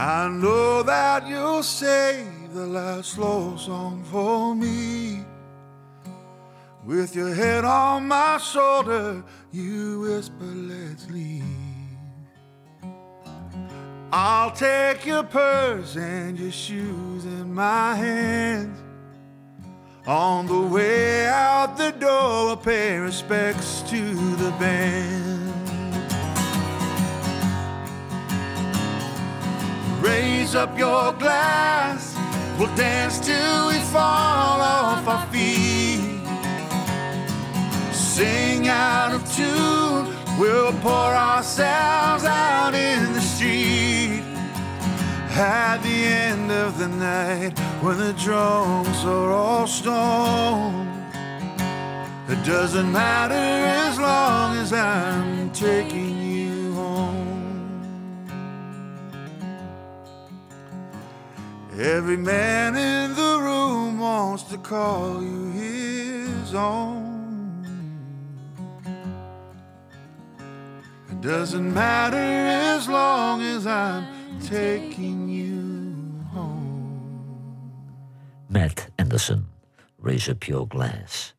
I 0.00 0.28
know 0.28 0.82
that 0.82 1.28
you'll 1.28 1.62
save 1.62 2.54
the 2.54 2.66
last 2.66 3.12
slow 3.12 3.54
song 3.58 4.02
for 4.04 4.54
me. 4.54 5.26
With 6.86 7.14
your 7.14 7.34
head 7.34 7.66
on 7.66 8.08
my 8.08 8.38
shoulder, 8.38 9.22
you 9.52 10.00
whisper, 10.00 10.46
let's 10.46 11.10
leave. 11.10 11.44
I'll 14.10 14.52
take 14.52 15.04
your 15.04 15.22
purse 15.22 15.96
and 15.96 16.38
your 16.38 16.50
shoes 16.50 17.26
in 17.26 17.52
my 17.52 17.94
hands. 17.94 18.80
On 20.06 20.46
the 20.46 20.62
way 20.62 21.26
out 21.26 21.76
the 21.76 21.90
door, 21.90 22.48
I'll 22.48 22.56
pay 22.56 22.96
respects 22.96 23.82
to 23.90 24.14
the 24.36 24.50
band. 24.52 25.49
Raise 30.00 30.54
up 30.54 30.78
your 30.78 31.12
glass, 31.12 32.16
we'll 32.58 32.74
dance 32.74 33.18
till 33.18 33.68
we 33.68 33.78
fall 33.92 34.60
off 34.60 35.06
our 35.06 35.26
feet. 35.26 36.00
Sing 37.92 38.68
out 38.68 39.12
of 39.12 39.22
tune, 39.34 40.14
we'll 40.38 40.72
pour 40.80 40.92
ourselves 40.92 42.24
out 42.24 42.74
in 42.74 43.12
the 43.12 43.20
street. 43.20 44.22
At 45.32 45.78
the 45.82 46.04
end 46.06 46.50
of 46.50 46.78
the 46.78 46.88
night, 46.88 47.58
when 47.82 47.98
the 47.98 48.14
drums 48.14 49.04
are 49.04 49.30
all 49.32 49.66
stone, 49.66 50.86
it 52.28 52.44
doesn't 52.44 52.90
matter 52.90 53.34
as 53.34 53.98
long 53.98 54.56
as 54.56 54.72
I'm 54.72 55.50
taking 55.52 56.19
Every 61.80 62.18
man 62.18 62.76
in 62.76 63.14
the 63.14 63.38
room 63.40 63.98
wants 63.98 64.42
to 64.50 64.58
call 64.58 65.22
you 65.22 65.50
his 65.52 66.54
own. 66.54 67.64
It 71.10 71.22
doesn't 71.22 71.72
matter 71.72 72.18
as 72.18 72.86
long 72.86 73.40
as 73.40 73.66
I'm 73.66 74.04
taking 74.42 75.26
you 75.30 76.22
home. 76.34 77.72
Matt 78.50 78.90
Andersen, 78.98 79.46
Raise 79.98 80.28
Up 80.28 80.46
Your 80.46 80.66
Glass. 80.66 81.32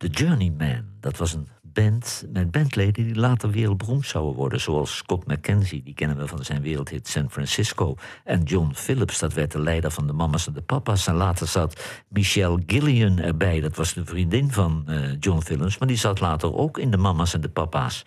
The 0.00 0.08
Journeymen, 0.10 0.96
dat 1.00 1.16
was 1.16 1.32
een 1.32 1.48
band 1.76 2.24
met 2.32 2.50
bandleden 2.50 3.04
die 3.04 3.14
later 3.14 3.50
wereldberoemd 3.50 4.06
zouden 4.06 4.34
worden. 4.34 4.60
Zoals 4.60 4.96
Scott 4.96 5.26
McKenzie, 5.26 5.82
die 5.82 5.94
kennen 5.94 6.16
we 6.16 6.26
van 6.26 6.44
zijn 6.44 6.62
wereldhit 6.62 7.08
San 7.08 7.30
Francisco. 7.30 7.96
En 8.24 8.42
John 8.42 8.72
Phillips, 8.74 9.18
dat 9.18 9.32
werd 9.32 9.52
de 9.52 9.60
leider 9.60 9.90
van 9.90 10.06
de 10.06 10.12
Mamas 10.12 10.46
en 10.46 10.52
de 10.52 10.62
Papa's. 10.62 11.06
En 11.06 11.14
later 11.14 11.46
zat 11.46 12.02
Michelle 12.08 12.62
Gillian 12.66 13.18
erbij, 13.18 13.60
dat 13.60 13.76
was 13.76 13.94
de 13.94 14.04
vriendin 14.04 14.52
van 14.52 14.84
eh, 14.86 15.20
John 15.20 15.40
Phillips. 15.40 15.78
Maar 15.78 15.88
die 15.88 15.96
zat 15.96 16.20
later 16.20 16.54
ook 16.54 16.78
in 16.78 16.90
de 16.90 16.96
Mamas 16.96 17.34
en 17.34 17.40
de 17.40 17.48
Papa's. 17.48 18.04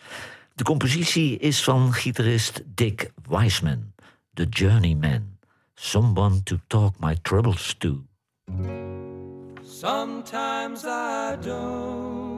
De 0.56 0.64
compositie 0.64 1.38
is 1.38 1.64
van 1.64 1.94
gitarist 1.94 2.64
Dick 2.66 3.12
Wiseman, 3.28 3.94
The 4.34 4.46
Journeyman. 4.50 5.38
Someone 5.74 6.44
to 6.44 6.58
talk 6.68 7.00
my 7.00 7.18
troubles 7.22 7.76
to. 7.78 8.04
Sometimes 9.64 10.84
I 10.84 11.38
don't 11.42 12.29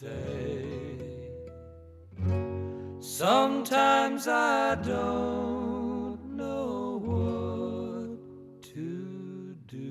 say. 0.00 0.64
Sometimes 3.00 4.28
I 4.28 4.76
don't 4.76 6.36
know 6.36 7.00
what 7.04 8.62
to 8.74 9.56
do. 9.66 9.86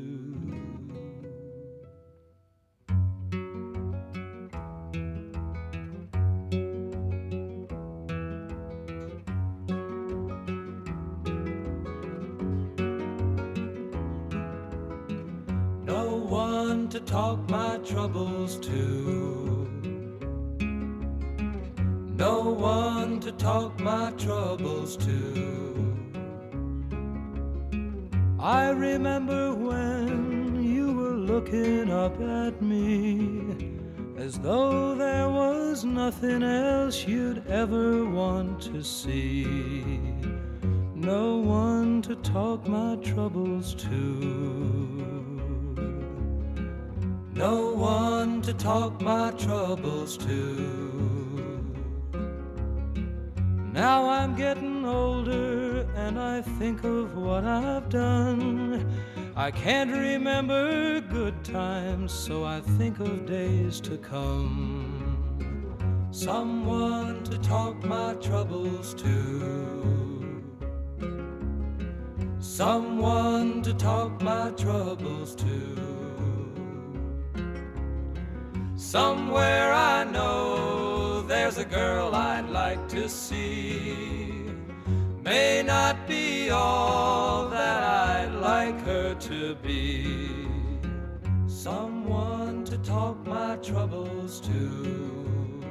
No 15.83 16.15
one 16.29 16.87
to 16.89 16.99
talk 17.01 17.49
my 17.49 17.77
troubles 17.79 18.57
to. 18.59 19.36
No 22.17 22.49
one 22.49 23.19
to 23.19 23.31
talk 23.31 23.79
my 23.79 24.09
troubles 24.17 24.97
to. 24.97 25.95
I 28.39 28.69
remember 28.69 29.53
when 29.53 30.63
you 30.63 30.93
were 30.93 31.15
looking 31.15 31.91
up 31.91 32.19
at 32.19 32.59
me 32.59 33.77
as 34.17 34.39
though 34.39 34.95
there 34.95 35.29
was 35.29 35.85
nothing 35.85 36.41
else 36.41 37.05
you'd 37.07 37.45
ever 37.47 38.03
want 38.03 38.61
to 38.61 38.83
see. 38.83 39.45
No 40.95 41.37
one 41.37 42.01
to 42.01 42.15
talk 42.15 42.67
my 42.67 42.95
troubles 42.95 43.75
to. 43.75 43.93
No 47.35 47.75
one 47.75 48.41
to 48.41 48.53
talk 48.53 48.99
my 49.01 49.29
troubles 49.37 50.17
to. 50.17 50.86
Now 53.77 54.09
I'm 54.09 54.35
getting 54.35 54.83
older 54.85 55.87
and 55.95 56.19
I 56.19 56.41
think 56.41 56.83
of 56.83 57.15
what 57.15 57.43
I've 57.45 57.87
done. 57.89 58.91
I 59.35 59.51
can't 59.51 59.91
remember 59.91 60.99
good 60.99 61.43
times, 61.43 62.11
so 62.11 62.43
I 62.43 62.59
think 62.59 62.99
of 62.99 63.27
days 63.27 63.79
to 63.81 63.95
come. 63.99 65.19
Someone 66.09 67.23
to 67.25 67.37
talk 67.37 67.83
my 67.83 68.15
troubles 68.15 68.95
to. 68.95 70.43
Someone 72.39 73.61
to 73.61 73.75
talk 73.75 74.19
my 74.23 74.49
troubles 74.57 75.35
to. 75.35 75.77
Somewhere 78.75 79.71
I 79.71 80.03
know 80.03 80.76
there's 81.47 81.59
a 81.59 81.69
girl 81.69 82.13
I'd 82.13 82.49
like 82.49 82.89
to 82.89 83.07
see. 83.07 84.51
May 85.23 85.63
not 85.63 86.05
be 86.05 86.49
all 86.49 87.47
that 87.47 87.83
I'd 87.83 88.33
like 88.35 88.77
her 88.81 89.15
to 89.15 89.55
be. 89.55 90.49
Someone 91.47 92.65
to 92.65 92.77
talk 92.79 93.25
my 93.25 93.55
troubles 93.63 94.41
to. 94.41 95.63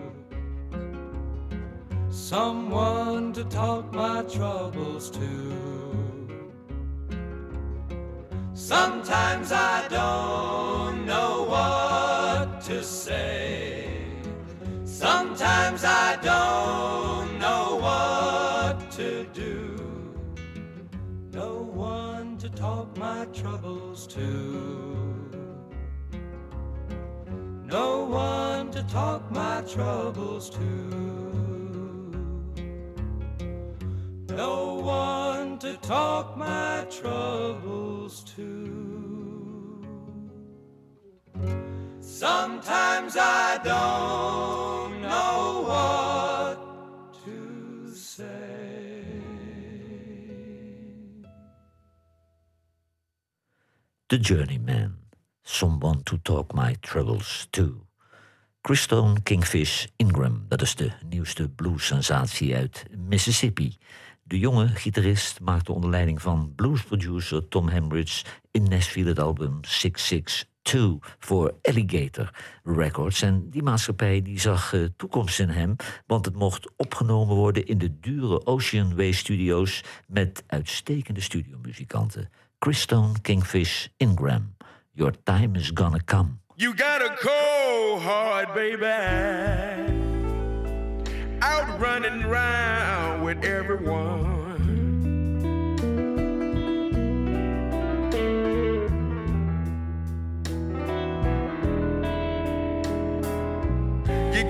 Someone 2.09 3.35
to 3.35 3.45
talk 3.45 3.93
my 3.93 4.23
troubles 4.23 5.11
to. 5.11 5.29
Sometimes 8.55 9.53
I 9.53 9.87
don't 9.89 11.05
know 11.05 11.45
what 11.51 12.63
to 12.63 12.83
say. 12.83 13.46
Sometimes 15.07 15.85
I 15.85 16.17
don't 16.17 17.39
know 17.39 17.77
what 17.77 18.91
to 18.99 19.25
do. 19.33 20.13
No 21.33 21.63
one 21.63 22.37
to 22.39 22.49
talk 22.49 22.97
my 22.99 23.25
troubles 23.27 24.09
to. 24.09 24.21
No 27.67 28.05
one 28.07 28.73
to 28.73 28.83
talk 28.89 29.31
my 29.31 29.63
troubles 29.63 30.51
to. 30.51 30.67
No 34.31 34.75
one 34.75 35.57
to 35.61 35.77
talk 35.77 36.37
my 36.37 36.85
troubles 36.91 38.25
to. 38.35 38.86
Sometimes 42.19 43.15
I 43.19 43.59
don't 43.63 45.03
know 45.03 45.65
what 45.69 46.57
to 47.25 47.95
say. 47.95 49.21
The 54.09 54.19
Journeyman. 54.19 54.97
Someone 55.43 56.03
to 56.05 56.17
Talk 56.17 56.55
My 56.55 56.77
Troubles 56.81 57.49
To. 57.53 57.87
Christone 58.63 59.23
Kingfish 59.23 59.87
Ingram, 59.97 60.45
dat 60.49 60.63
is 60.63 60.75
de 60.75 60.93
nieuwste 61.09 61.49
blues-sensatie 61.49 62.55
uit 62.55 62.85
Mississippi. 63.09 63.77
De 64.23 64.39
jonge 64.39 64.69
gitarist 64.69 65.41
maakte 65.41 65.73
onder 65.73 65.91
leiding 65.91 66.23
van 66.23 66.53
bluesproducer 66.55 67.49
Tom 67.49 67.69
Hembridge 67.69 68.25
in 68.51 68.63
Nashville 68.63 69.09
het 69.09 69.19
album 69.19 69.59
662 70.69 71.17
voor 71.19 71.55
Alligator 71.63 72.31
Records. 72.65 73.23
En 73.23 73.51
die 73.51 73.63
maatschappij 73.63 74.23
die 74.23 74.41
zag 74.41 74.75
eh, 74.75 74.81
toekomst 74.97 75.39
in 75.39 75.49
hem, 75.49 75.77
want 76.07 76.25
het 76.25 76.35
mocht 76.35 76.71
opgenomen 76.77 77.37
worden 77.37 77.67
in 77.67 77.79
de 77.79 78.01
dure 78.01 78.47
Ocean 78.47 78.97
Way 78.97 79.13
Studios 79.13 79.85
met 80.07 80.45
uitstekende 80.47 81.21
studiomuzikanten. 81.21 82.31
Christone 82.59 83.21
Kingfish 83.23 83.87
Ingram. 83.97 84.55
Your 84.93 85.15
time 85.23 85.59
is 85.59 85.71
gonna 85.75 86.01
come. 86.05 86.39
You 86.55 86.73
got 86.77 87.03
a 87.03 87.15
cold 87.15 88.03
heart, 88.03 88.55
baby. 88.55 88.87
Out 91.39 91.81
running 91.81 92.25
round 92.25 93.25
with 93.25 93.45
everyone. 93.45 94.26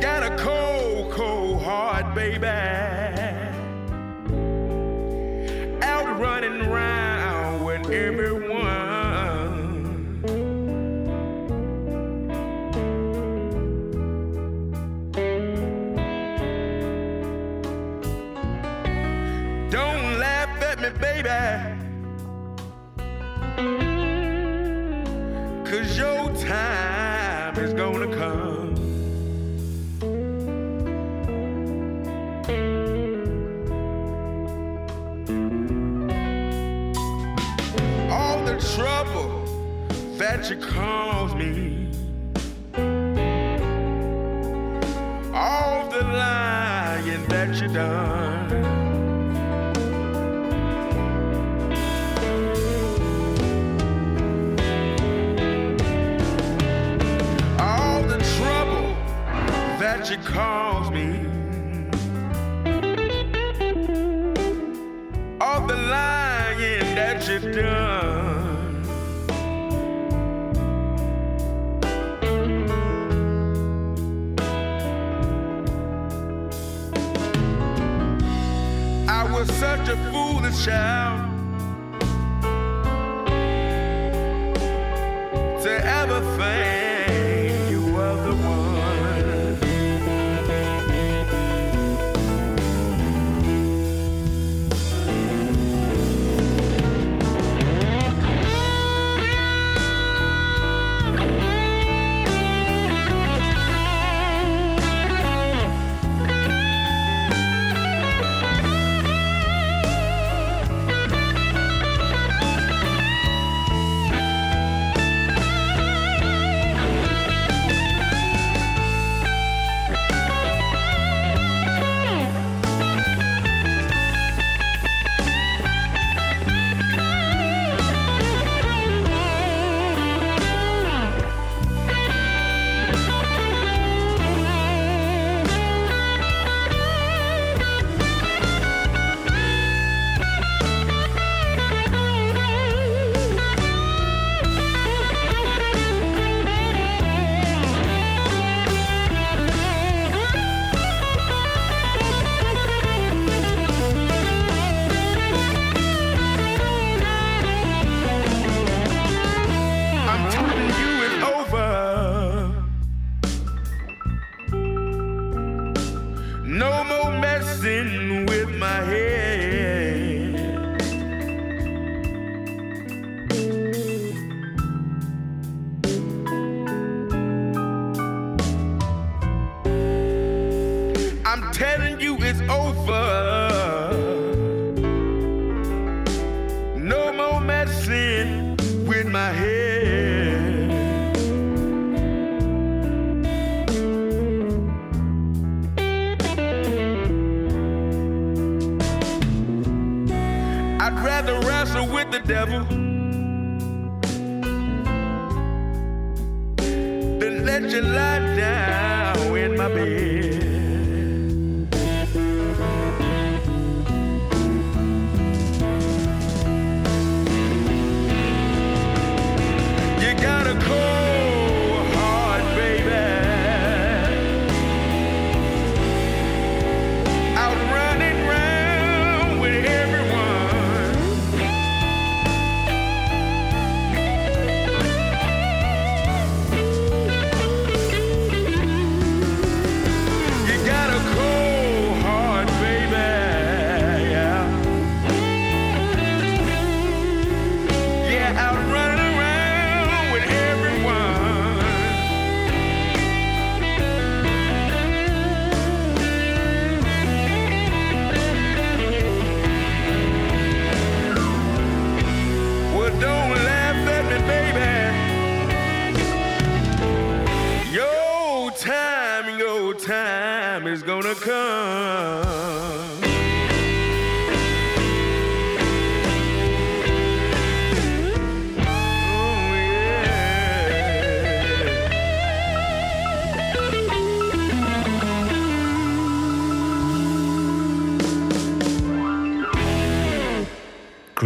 Got 0.07 0.23
a 0.23 0.37
cold, 0.37 1.11
cold 1.11 1.61
heart, 1.65 2.15
baby. 2.15 2.76
That 40.37 40.51
you 40.51 40.57
caused 40.57 41.35
me. 41.37 41.89
All 45.33 45.89
the 45.89 46.03
lying 46.03 47.27
that 47.29 47.59
you 47.61 47.69
done. 47.69 48.65
all 57.59 58.03
the 58.03 58.19
trouble 58.37 58.95
that 59.81 60.11
you 60.11 60.19
caused 60.19 60.66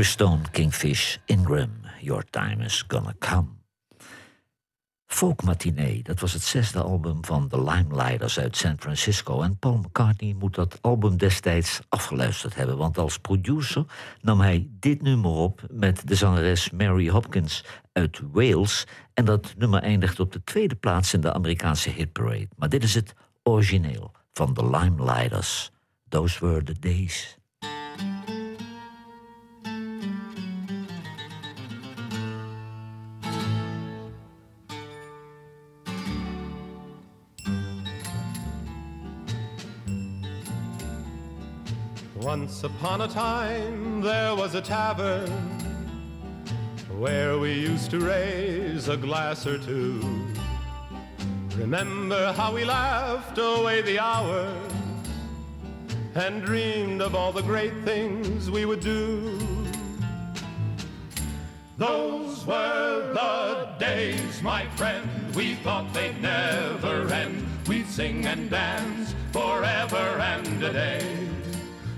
Chris 0.01 0.12
Stone, 0.12 0.40
Kingfish, 0.53 1.18
Ingram, 1.26 1.70
Your 2.01 2.24
Time 2.30 2.64
Is 2.64 2.84
Gonna 2.88 3.12
Come. 3.18 3.48
Folk 5.07 5.42
Matinee, 5.42 6.03
dat 6.03 6.20
was 6.20 6.32
het 6.32 6.42
zesde 6.42 6.82
album 6.82 7.24
van 7.24 7.48
The 7.48 7.62
Limelighters 7.62 8.38
uit 8.38 8.57
San 8.57 8.76
Francisco. 8.78 9.42
En 9.42 9.59
Paul 9.59 9.76
McCartney 9.76 10.34
moet 10.38 10.55
dat 10.55 10.78
album 10.80 11.16
destijds 11.16 11.80
afgeluisterd 11.88 12.55
hebben. 12.55 12.76
Want 12.76 12.98
als 12.98 13.18
producer 13.18 13.84
nam 14.20 14.40
hij 14.40 14.68
dit 14.70 15.03
nummer 15.03 15.30
op 15.30 15.62
met 15.70 16.09
de 16.09 16.14
zangeres 16.14 16.70
Mary 16.70 17.09
Hopkins 17.09 17.64
uit 17.92 18.20
Wales. 18.32 18.86
En 19.14 19.24
dat 19.24 19.55
nummer 19.59 19.82
eindigt 19.82 20.20
op 20.20 20.32
de 20.32 20.44
tweede 20.44 20.74
plaats 20.74 21.14
in 21.14 21.20
de 21.20 21.32
Amerikaanse 21.32 21.90
hitparade. 21.90 22.48
Maar 22.57 22.68
dit 22.68 22.82
is 22.82 22.94
het 22.94 23.14
origineel 23.42 24.12
van 24.32 24.55
The 24.55 24.70
Limelighters. 24.70 25.70
Those 26.09 26.46
were 26.46 26.62
the 26.62 26.78
days. 26.78 27.39
Once 42.22 42.64
upon 42.64 43.00
a 43.00 43.08
time 43.08 44.02
there 44.02 44.36
was 44.36 44.54
a 44.54 44.60
tavern 44.60 45.30
where 46.98 47.38
we 47.38 47.50
used 47.50 47.90
to 47.90 47.98
raise 47.98 48.88
a 48.88 48.96
glass 48.96 49.46
or 49.46 49.56
two. 49.56 50.26
Remember 51.56 52.30
how 52.34 52.54
we 52.54 52.62
laughed 52.62 53.38
away 53.38 53.80
the 53.80 53.98
hours 53.98 54.72
and 56.14 56.44
dreamed 56.44 57.00
of 57.00 57.14
all 57.14 57.32
the 57.32 57.42
great 57.42 57.72
things 57.84 58.50
we 58.50 58.66
would 58.66 58.80
do. 58.80 59.38
Those 61.78 62.44
were 62.44 63.14
the 63.14 63.68
days, 63.78 64.42
my 64.42 64.66
friend, 64.76 65.08
we 65.34 65.54
thought 65.54 65.90
they'd 65.94 66.20
never 66.20 67.10
end. 67.10 67.46
We'd 67.66 67.86
sing 67.86 68.26
and 68.26 68.50
dance 68.50 69.14
forever 69.32 69.96
and 69.96 70.62
a 70.62 70.72
day. 70.72 71.19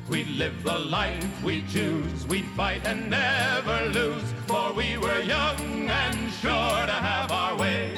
We'd 0.08 0.28
live 0.28 0.62
the 0.62 0.78
life 0.78 1.42
we 1.42 1.62
choose, 1.68 2.26
we'd 2.26 2.44
fight 2.56 2.84
and 2.84 3.08
never 3.08 3.86
lose, 3.86 4.22
for 4.46 4.72
we 4.72 4.98
were 4.98 5.20
young 5.20 5.88
and 5.88 6.32
sure 6.34 6.50
to 6.50 6.92
have 6.92 7.30
our 7.30 7.56
way. 7.56 7.96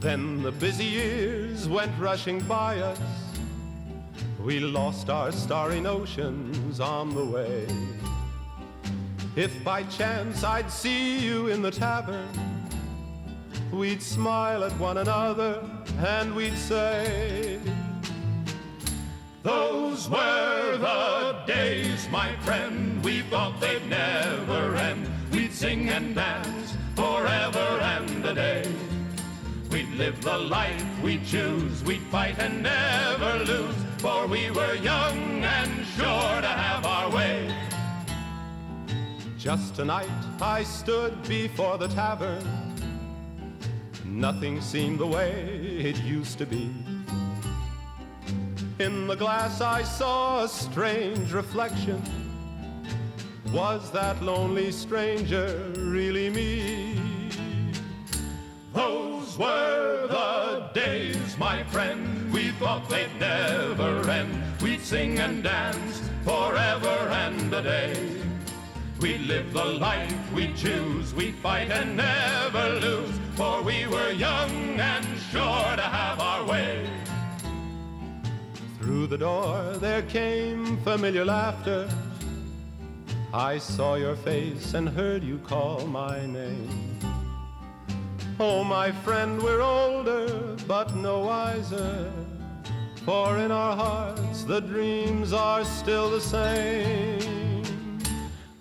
Then 0.00 0.42
the 0.42 0.52
busy 0.52 0.84
years 0.84 1.68
went 1.68 1.92
rushing 1.98 2.40
by 2.40 2.80
us. 2.80 2.98
We 4.42 4.58
lost 4.58 5.10
our 5.10 5.30
starry 5.30 5.80
notions 5.80 6.80
on 6.80 7.14
the 7.14 7.24
way. 7.24 7.66
If 9.36 9.62
by 9.62 9.84
chance 9.84 10.42
I'd 10.42 10.70
see 10.70 11.18
you 11.18 11.48
in 11.48 11.62
the 11.62 11.70
tavern, 11.70 12.28
we'd 13.70 14.02
smile 14.02 14.64
at 14.64 14.72
one 14.78 14.98
another 14.98 15.62
and 15.98 16.34
we'd 16.34 16.56
say, 16.56 17.58
Those 19.42 20.08
were 20.08 20.78
the 20.78 21.42
days, 21.46 22.08
my 22.10 22.34
friend, 22.40 23.02
we 23.04 23.22
thought 23.22 23.60
they'd 23.60 23.86
never 23.88 24.76
end. 24.76 25.08
We'd 25.32 25.52
sing 25.52 25.88
and 25.88 26.14
dance 26.14 26.76
forever 26.94 27.68
and 27.80 28.24
a 28.24 28.34
day. 28.34 28.72
We'd 29.70 29.90
live 29.90 30.20
the 30.22 30.38
life 30.38 30.84
we 31.02 31.18
choose, 31.24 31.84
we'd 31.84 32.02
fight 32.10 32.38
and 32.38 32.62
never 32.62 33.44
lose, 33.44 33.76
for 33.98 34.26
we 34.26 34.50
were 34.50 34.74
young 34.74 35.44
and 35.44 35.86
sure 35.96 36.40
to 36.40 36.52
have 36.64 36.84
our 36.84 37.10
way. 37.10 37.54
Just 39.38 39.74
tonight 39.74 40.10
I 40.40 40.64
stood 40.64 41.22
before 41.26 41.78
the 41.78 41.88
tavern. 41.88 42.46
Nothing 44.10 44.60
seemed 44.60 44.98
the 44.98 45.06
way 45.06 45.30
it 45.78 45.96
used 46.02 46.38
to 46.38 46.46
be. 46.46 46.74
In 48.80 49.06
the 49.06 49.14
glass 49.14 49.60
I 49.60 49.82
saw 49.82 50.44
a 50.44 50.48
strange 50.48 51.32
reflection. 51.32 52.02
Was 53.52 53.90
that 53.92 54.20
lonely 54.22 54.72
stranger 54.72 55.72
really 55.76 56.28
me? 56.28 57.00
Those 58.74 59.38
were 59.38 60.06
the 60.08 60.70
days, 60.74 61.38
my 61.38 61.62
friend. 61.64 62.32
We 62.32 62.50
thought 62.52 62.88
they'd 62.88 63.14
never 63.18 64.10
end. 64.10 64.42
We'd 64.60 64.80
sing 64.80 65.20
and 65.20 65.42
dance 65.42 66.02
forever 66.24 66.96
and 67.10 67.52
a 67.54 67.62
day. 67.62 68.20
We'd 69.00 69.22
live 69.22 69.52
the 69.52 69.64
life 69.64 70.32
we 70.34 70.52
choose, 70.54 71.14
we 71.14 71.32
fight 71.32 71.70
and 71.70 71.96
never 71.96 72.80
lose, 72.80 73.18
for 73.40 73.62
we 73.62 73.86
were 73.86 74.10
young 74.10 74.78
and 74.78 75.06
sure 75.30 75.72
to 75.80 75.86
have 75.98 76.20
our 76.20 76.44
way. 76.44 76.86
Through 78.78 79.06
the 79.06 79.16
door 79.16 79.56
there 79.78 80.02
came 80.02 80.76
familiar 80.88 81.24
laughter. 81.24 81.88
I 83.32 83.56
saw 83.56 83.94
your 83.94 84.16
face 84.16 84.74
and 84.74 84.86
heard 84.86 85.22
you 85.24 85.38
call 85.38 85.86
my 85.86 86.26
name. 86.26 86.98
Oh, 88.38 88.62
my 88.62 88.92
friend, 89.04 89.40
we're 89.42 89.62
older, 89.62 90.56
but 90.66 90.94
no 90.94 91.20
wiser. 91.20 92.12
For 93.06 93.38
in 93.38 93.50
our 93.50 93.74
hearts 93.74 94.44
the 94.44 94.60
dreams 94.60 95.32
are 95.32 95.64
still 95.64 96.10
the 96.10 96.20
same. 96.20 97.39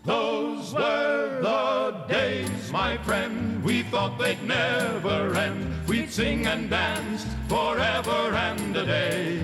Those 0.10 0.74
were 0.74 1.40
the 1.40 1.96
days, 2.08 2.72
my 2.72 2.98
friend. 2.98 3.64
We 3.64 3.84
thought 3.84 4.18
they'd 4.18 4.42
never 4.42 5.36
end. 5.36 5.88
We'd 5.88 6.10
sing 6.10 6.48
and 6.48 6.68
dance 6.68 7.28
forever 7.48 8.34
and 8.34 8.76
a 8.76 8.88
day. 8.88 9.40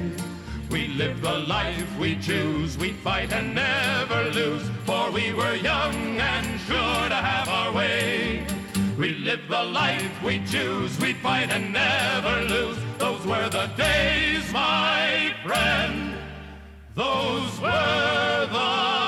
We 0.71 0.87
live 0.87 1.21
the 1.21 1.37
life 1.37 1.87
we 1.99 2.15
choose. 2.15 2.79
We'd 2.79 2.95
fight 2.95 3.31
and 3.31 3.53
never 3.53 4.23
lose, 4.31 4.67
for 4.85 5.11
we 5.11 5.33
were 5.33 5.53
young 5.53 5.95
and 6.17 6.59
sure 6.61 7.09
to 7.13 7.19
have 7.29 7.47
our 7.47 7.71
way. 7.71 8.47
We 8.97 9.09
live 9.19 9.47
the 9.47 9.65
life 9.65 10.23
we 10.23 10.43
choose. 10.47 10.99
We'd 10.99 11.17
fight 11.17 11.51
and 11.51 11.73
never 11.73 12.41
lose. 12.45 12.79
Those 12.97 13.23
were 13.23 13.49
the 13.49 13.67
days, 13.77 14.51
my 14.51 15.31
friend. 15.45 16.15
Those 16.95 17.53
were 17.61 18.47
the 18.51 19.04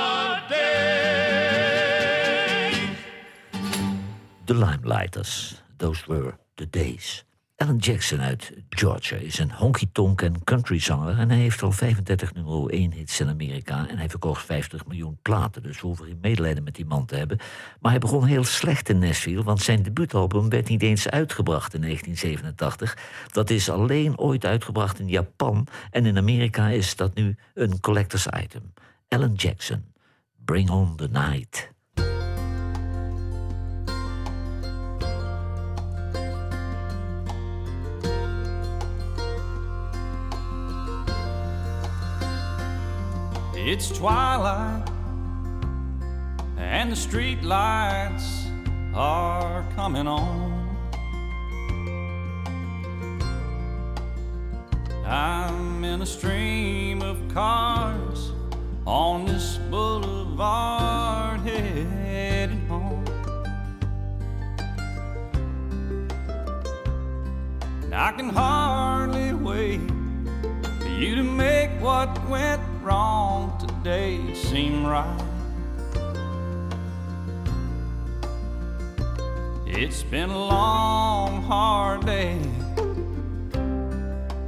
De 4.47 4.55
Limelighters. 4.55 5.61
Those 5.77 6.03
were 6.07 6.37
the 6.55 6.69
days. 6.69 7.25
Alan 7.55 7.77
Jackson 7.77 8.21
uit 8.21 8.51
Georgia 8.69 9.15
is 9.15 9.39
een 9.39 9.51
honky-tonk 9.51 10.21
en 10.21 10.43
countryzanger... 10.43 11.17
en 11.17 11.29
hij 11.29 11.37
heeft 11.37 11.61
al 11.61 11.71
35 11.71 12.33
nummer 12.33 12.69
1 12.69 12.91
hits 12.91 13.19
in 13.19 13.29
Amerika... 13.29 13.87
en 13.87 13.97
hij 13.97 14.09
verkocht 14.09 14.45
50 14.45 14.85
miljoen 14.85 15.17
platen, 15.21 15.63
dus 15.63 15.81
we 15.81 15.87
hoeven 15.87 16.05
geen 16.05 16.17
medelijden 16.21 16.63
met 16.63 16.75
die 16.75 16.85
man 16.85 17.05
te 17.05 17.15
hebben. 17.15 17.37
Maar 17.79 17.91
hij 17.91 17.99
begon 17.99 18.25
heel 18.25 18.43
slecht 18.43 18.89
in 18.89 18.99
Nashville... 18.99 19.43
want 19.43 19.61
zijn 19.61 19.83
debuutalbum 19.83 20.49
werd 20.49 20.69
niet 20.69 20.81
eens 20.81 21.09
uitgebracht 21.09 21.73
in 21.73 21.81
1987. 21.81 22.97
Dat 23.31 23.49
is 23.49 23.69
alleen 23.69 24.17
ooit 24.17 24.45
uitgebracht 24.45 24.99
in 24.99 25.07
Japan... 25.07 25.67
en 25.91 26.05
in 26.05 26.17
Amerika 26.17 26.69
is 26.69 26.95
dat 26.95 27.15
nu 27.15 27.35
een 27.53 27.79
collectors 27.79 28.27
item. 28.43 28.73
Alan 29.07 29.33
Jackson, 29.33 29.85
Bring 30.45 30.69
On 30.69 30.95
The 30.95 31.07
Night... 31.11 31.75
It's 43.77 43.91
twilight, 43.95 44.89
and 46.57 46.91
the 46.91 46.95
street 46.95 47.43
lights 47.43 48.47
are 48.95 49.63
coming 49.75 50.07
on. 50.07 50.75
I'm 55.05 55.83
in 55.83 56.01
a 56.01 56.07
stream 56.07 57.03
of 57.03 57.19
cars 57.31 58.31
on 58.87 59.25
this 59.27 59.59
boulevard 59.69 61.41
heading 61.41 62.65
home. 62.65 63.05
And 67.83 67.93
I 67.93 68.11
can 68.13 68.29
hardly 68.29 69.33
wait 69.33 69.81
for 70.79 70.89
you 70.89 71.13
to 71.13 71.21
make 71.21 71.69
what 71.79 72.27
went 72.27 72.59
wrong 72.87 73.51
today 73.59 74.33
seem 74.33 74.85
right. 74.85 75.21
It's 79.65 80.03
been 80.03 80.29
a 80.29 80.37
long, 80.37 81.43
hard 81.43 82.05
day, 82.05 82.39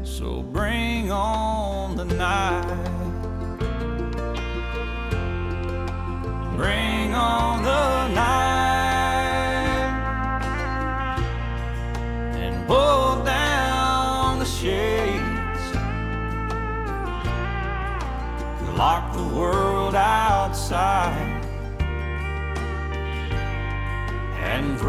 so 0.04 0.42
bring 0.42 1.12
on 1.12 1.98
the 1.98 2.06
night. 2.06 2.64
Bring 6.56 7.14
on 7.14 7.64
the 7.64 8.08
night 8.16 8.59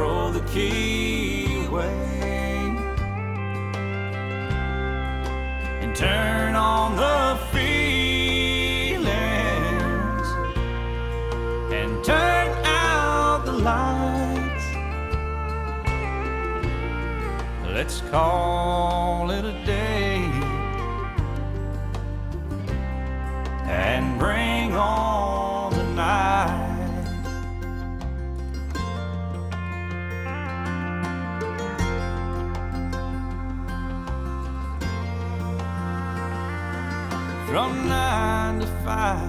throw 0.01 0.31
the 0.31 0.41
key 0.49 1.67
away 1.67 1.93
and 5.83 5.95
turn 5.95 6.55
on 6.55 6.97
the 6.97 7.39
feelings 7.53 9.09
and 11.71 12.03
turn 12.03 12.49
out 12.65 13.45
the 13.45 13.53
lights. 13.53 14.67
Let's 17.75 18.01
call 18.11 19.31
it 19.31 19.45
a 19.45 19.53
day. 19.67 20.31
and 23.67 24.19
bring 24.19 24.73
on 24.73 25.20
From 37.51 37.89
nine 37.89 38.61
to 38.61 38.67
five, 38.85 39.29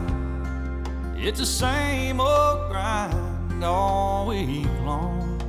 it's 1.17 1.39
the 1.39 1.45
same 1.45 2.19
old 2.21 2.69
grind 2.69 3.63
all 3.63 4.27
week 4.27 4.67
long. 4.85 5.41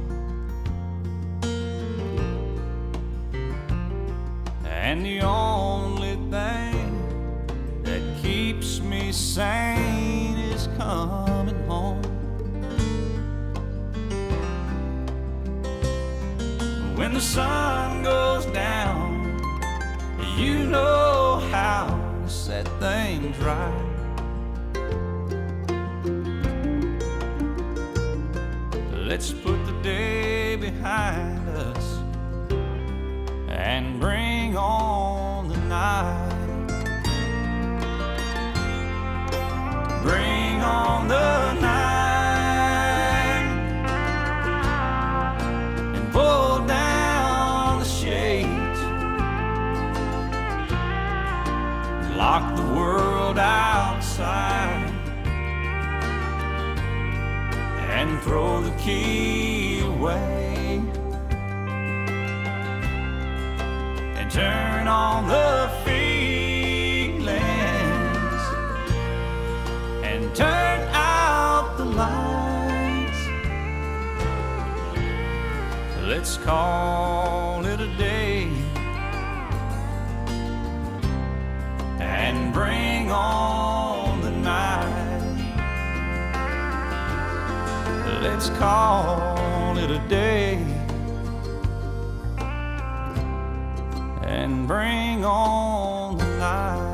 And 4.65 5.05
the 5.05 5.21
only 5.21 6.15
thing 6.31 7.83
that 7.83 8.01
keeps 8.23 8.81
me 8.81 9.13
sane 9.13 10.39
is 10.39 10.67
coming 10.79 11.63
home. 11.69 12.01
When 16.97 17.13
the 17.13 17.21
sun 17.21 18.03
goes 18.03 18.47
down, 18.47 19.39
you 20.39 20.65
know 20.65 21.47
how 21.53 21.92
set 22.43 22.67
things 22.81 23.39
right. 23.39 23.85
Let's 29.07 29.31
put 29.31 29.65
the 29.65 29.79
day 29.85 30.32
call 76.45 77.65
it 77.65 77.81
a 77.81 77.97
day 77.97 78.49
and 82.01 82.53
bring 82.53 83.11
on 83.13 84.21
the 84.23 84.31
night. 84.31 84.89
Let's 88.23 88.51
call 88.51 89.79
it 89.79 89.91
a 89.91 90.03
day 90.09 90.55
and 94.23 94.67
bring 94.67 95.25
on 95.25 96.17
the 96.19 96.27
night. 96.39 96.92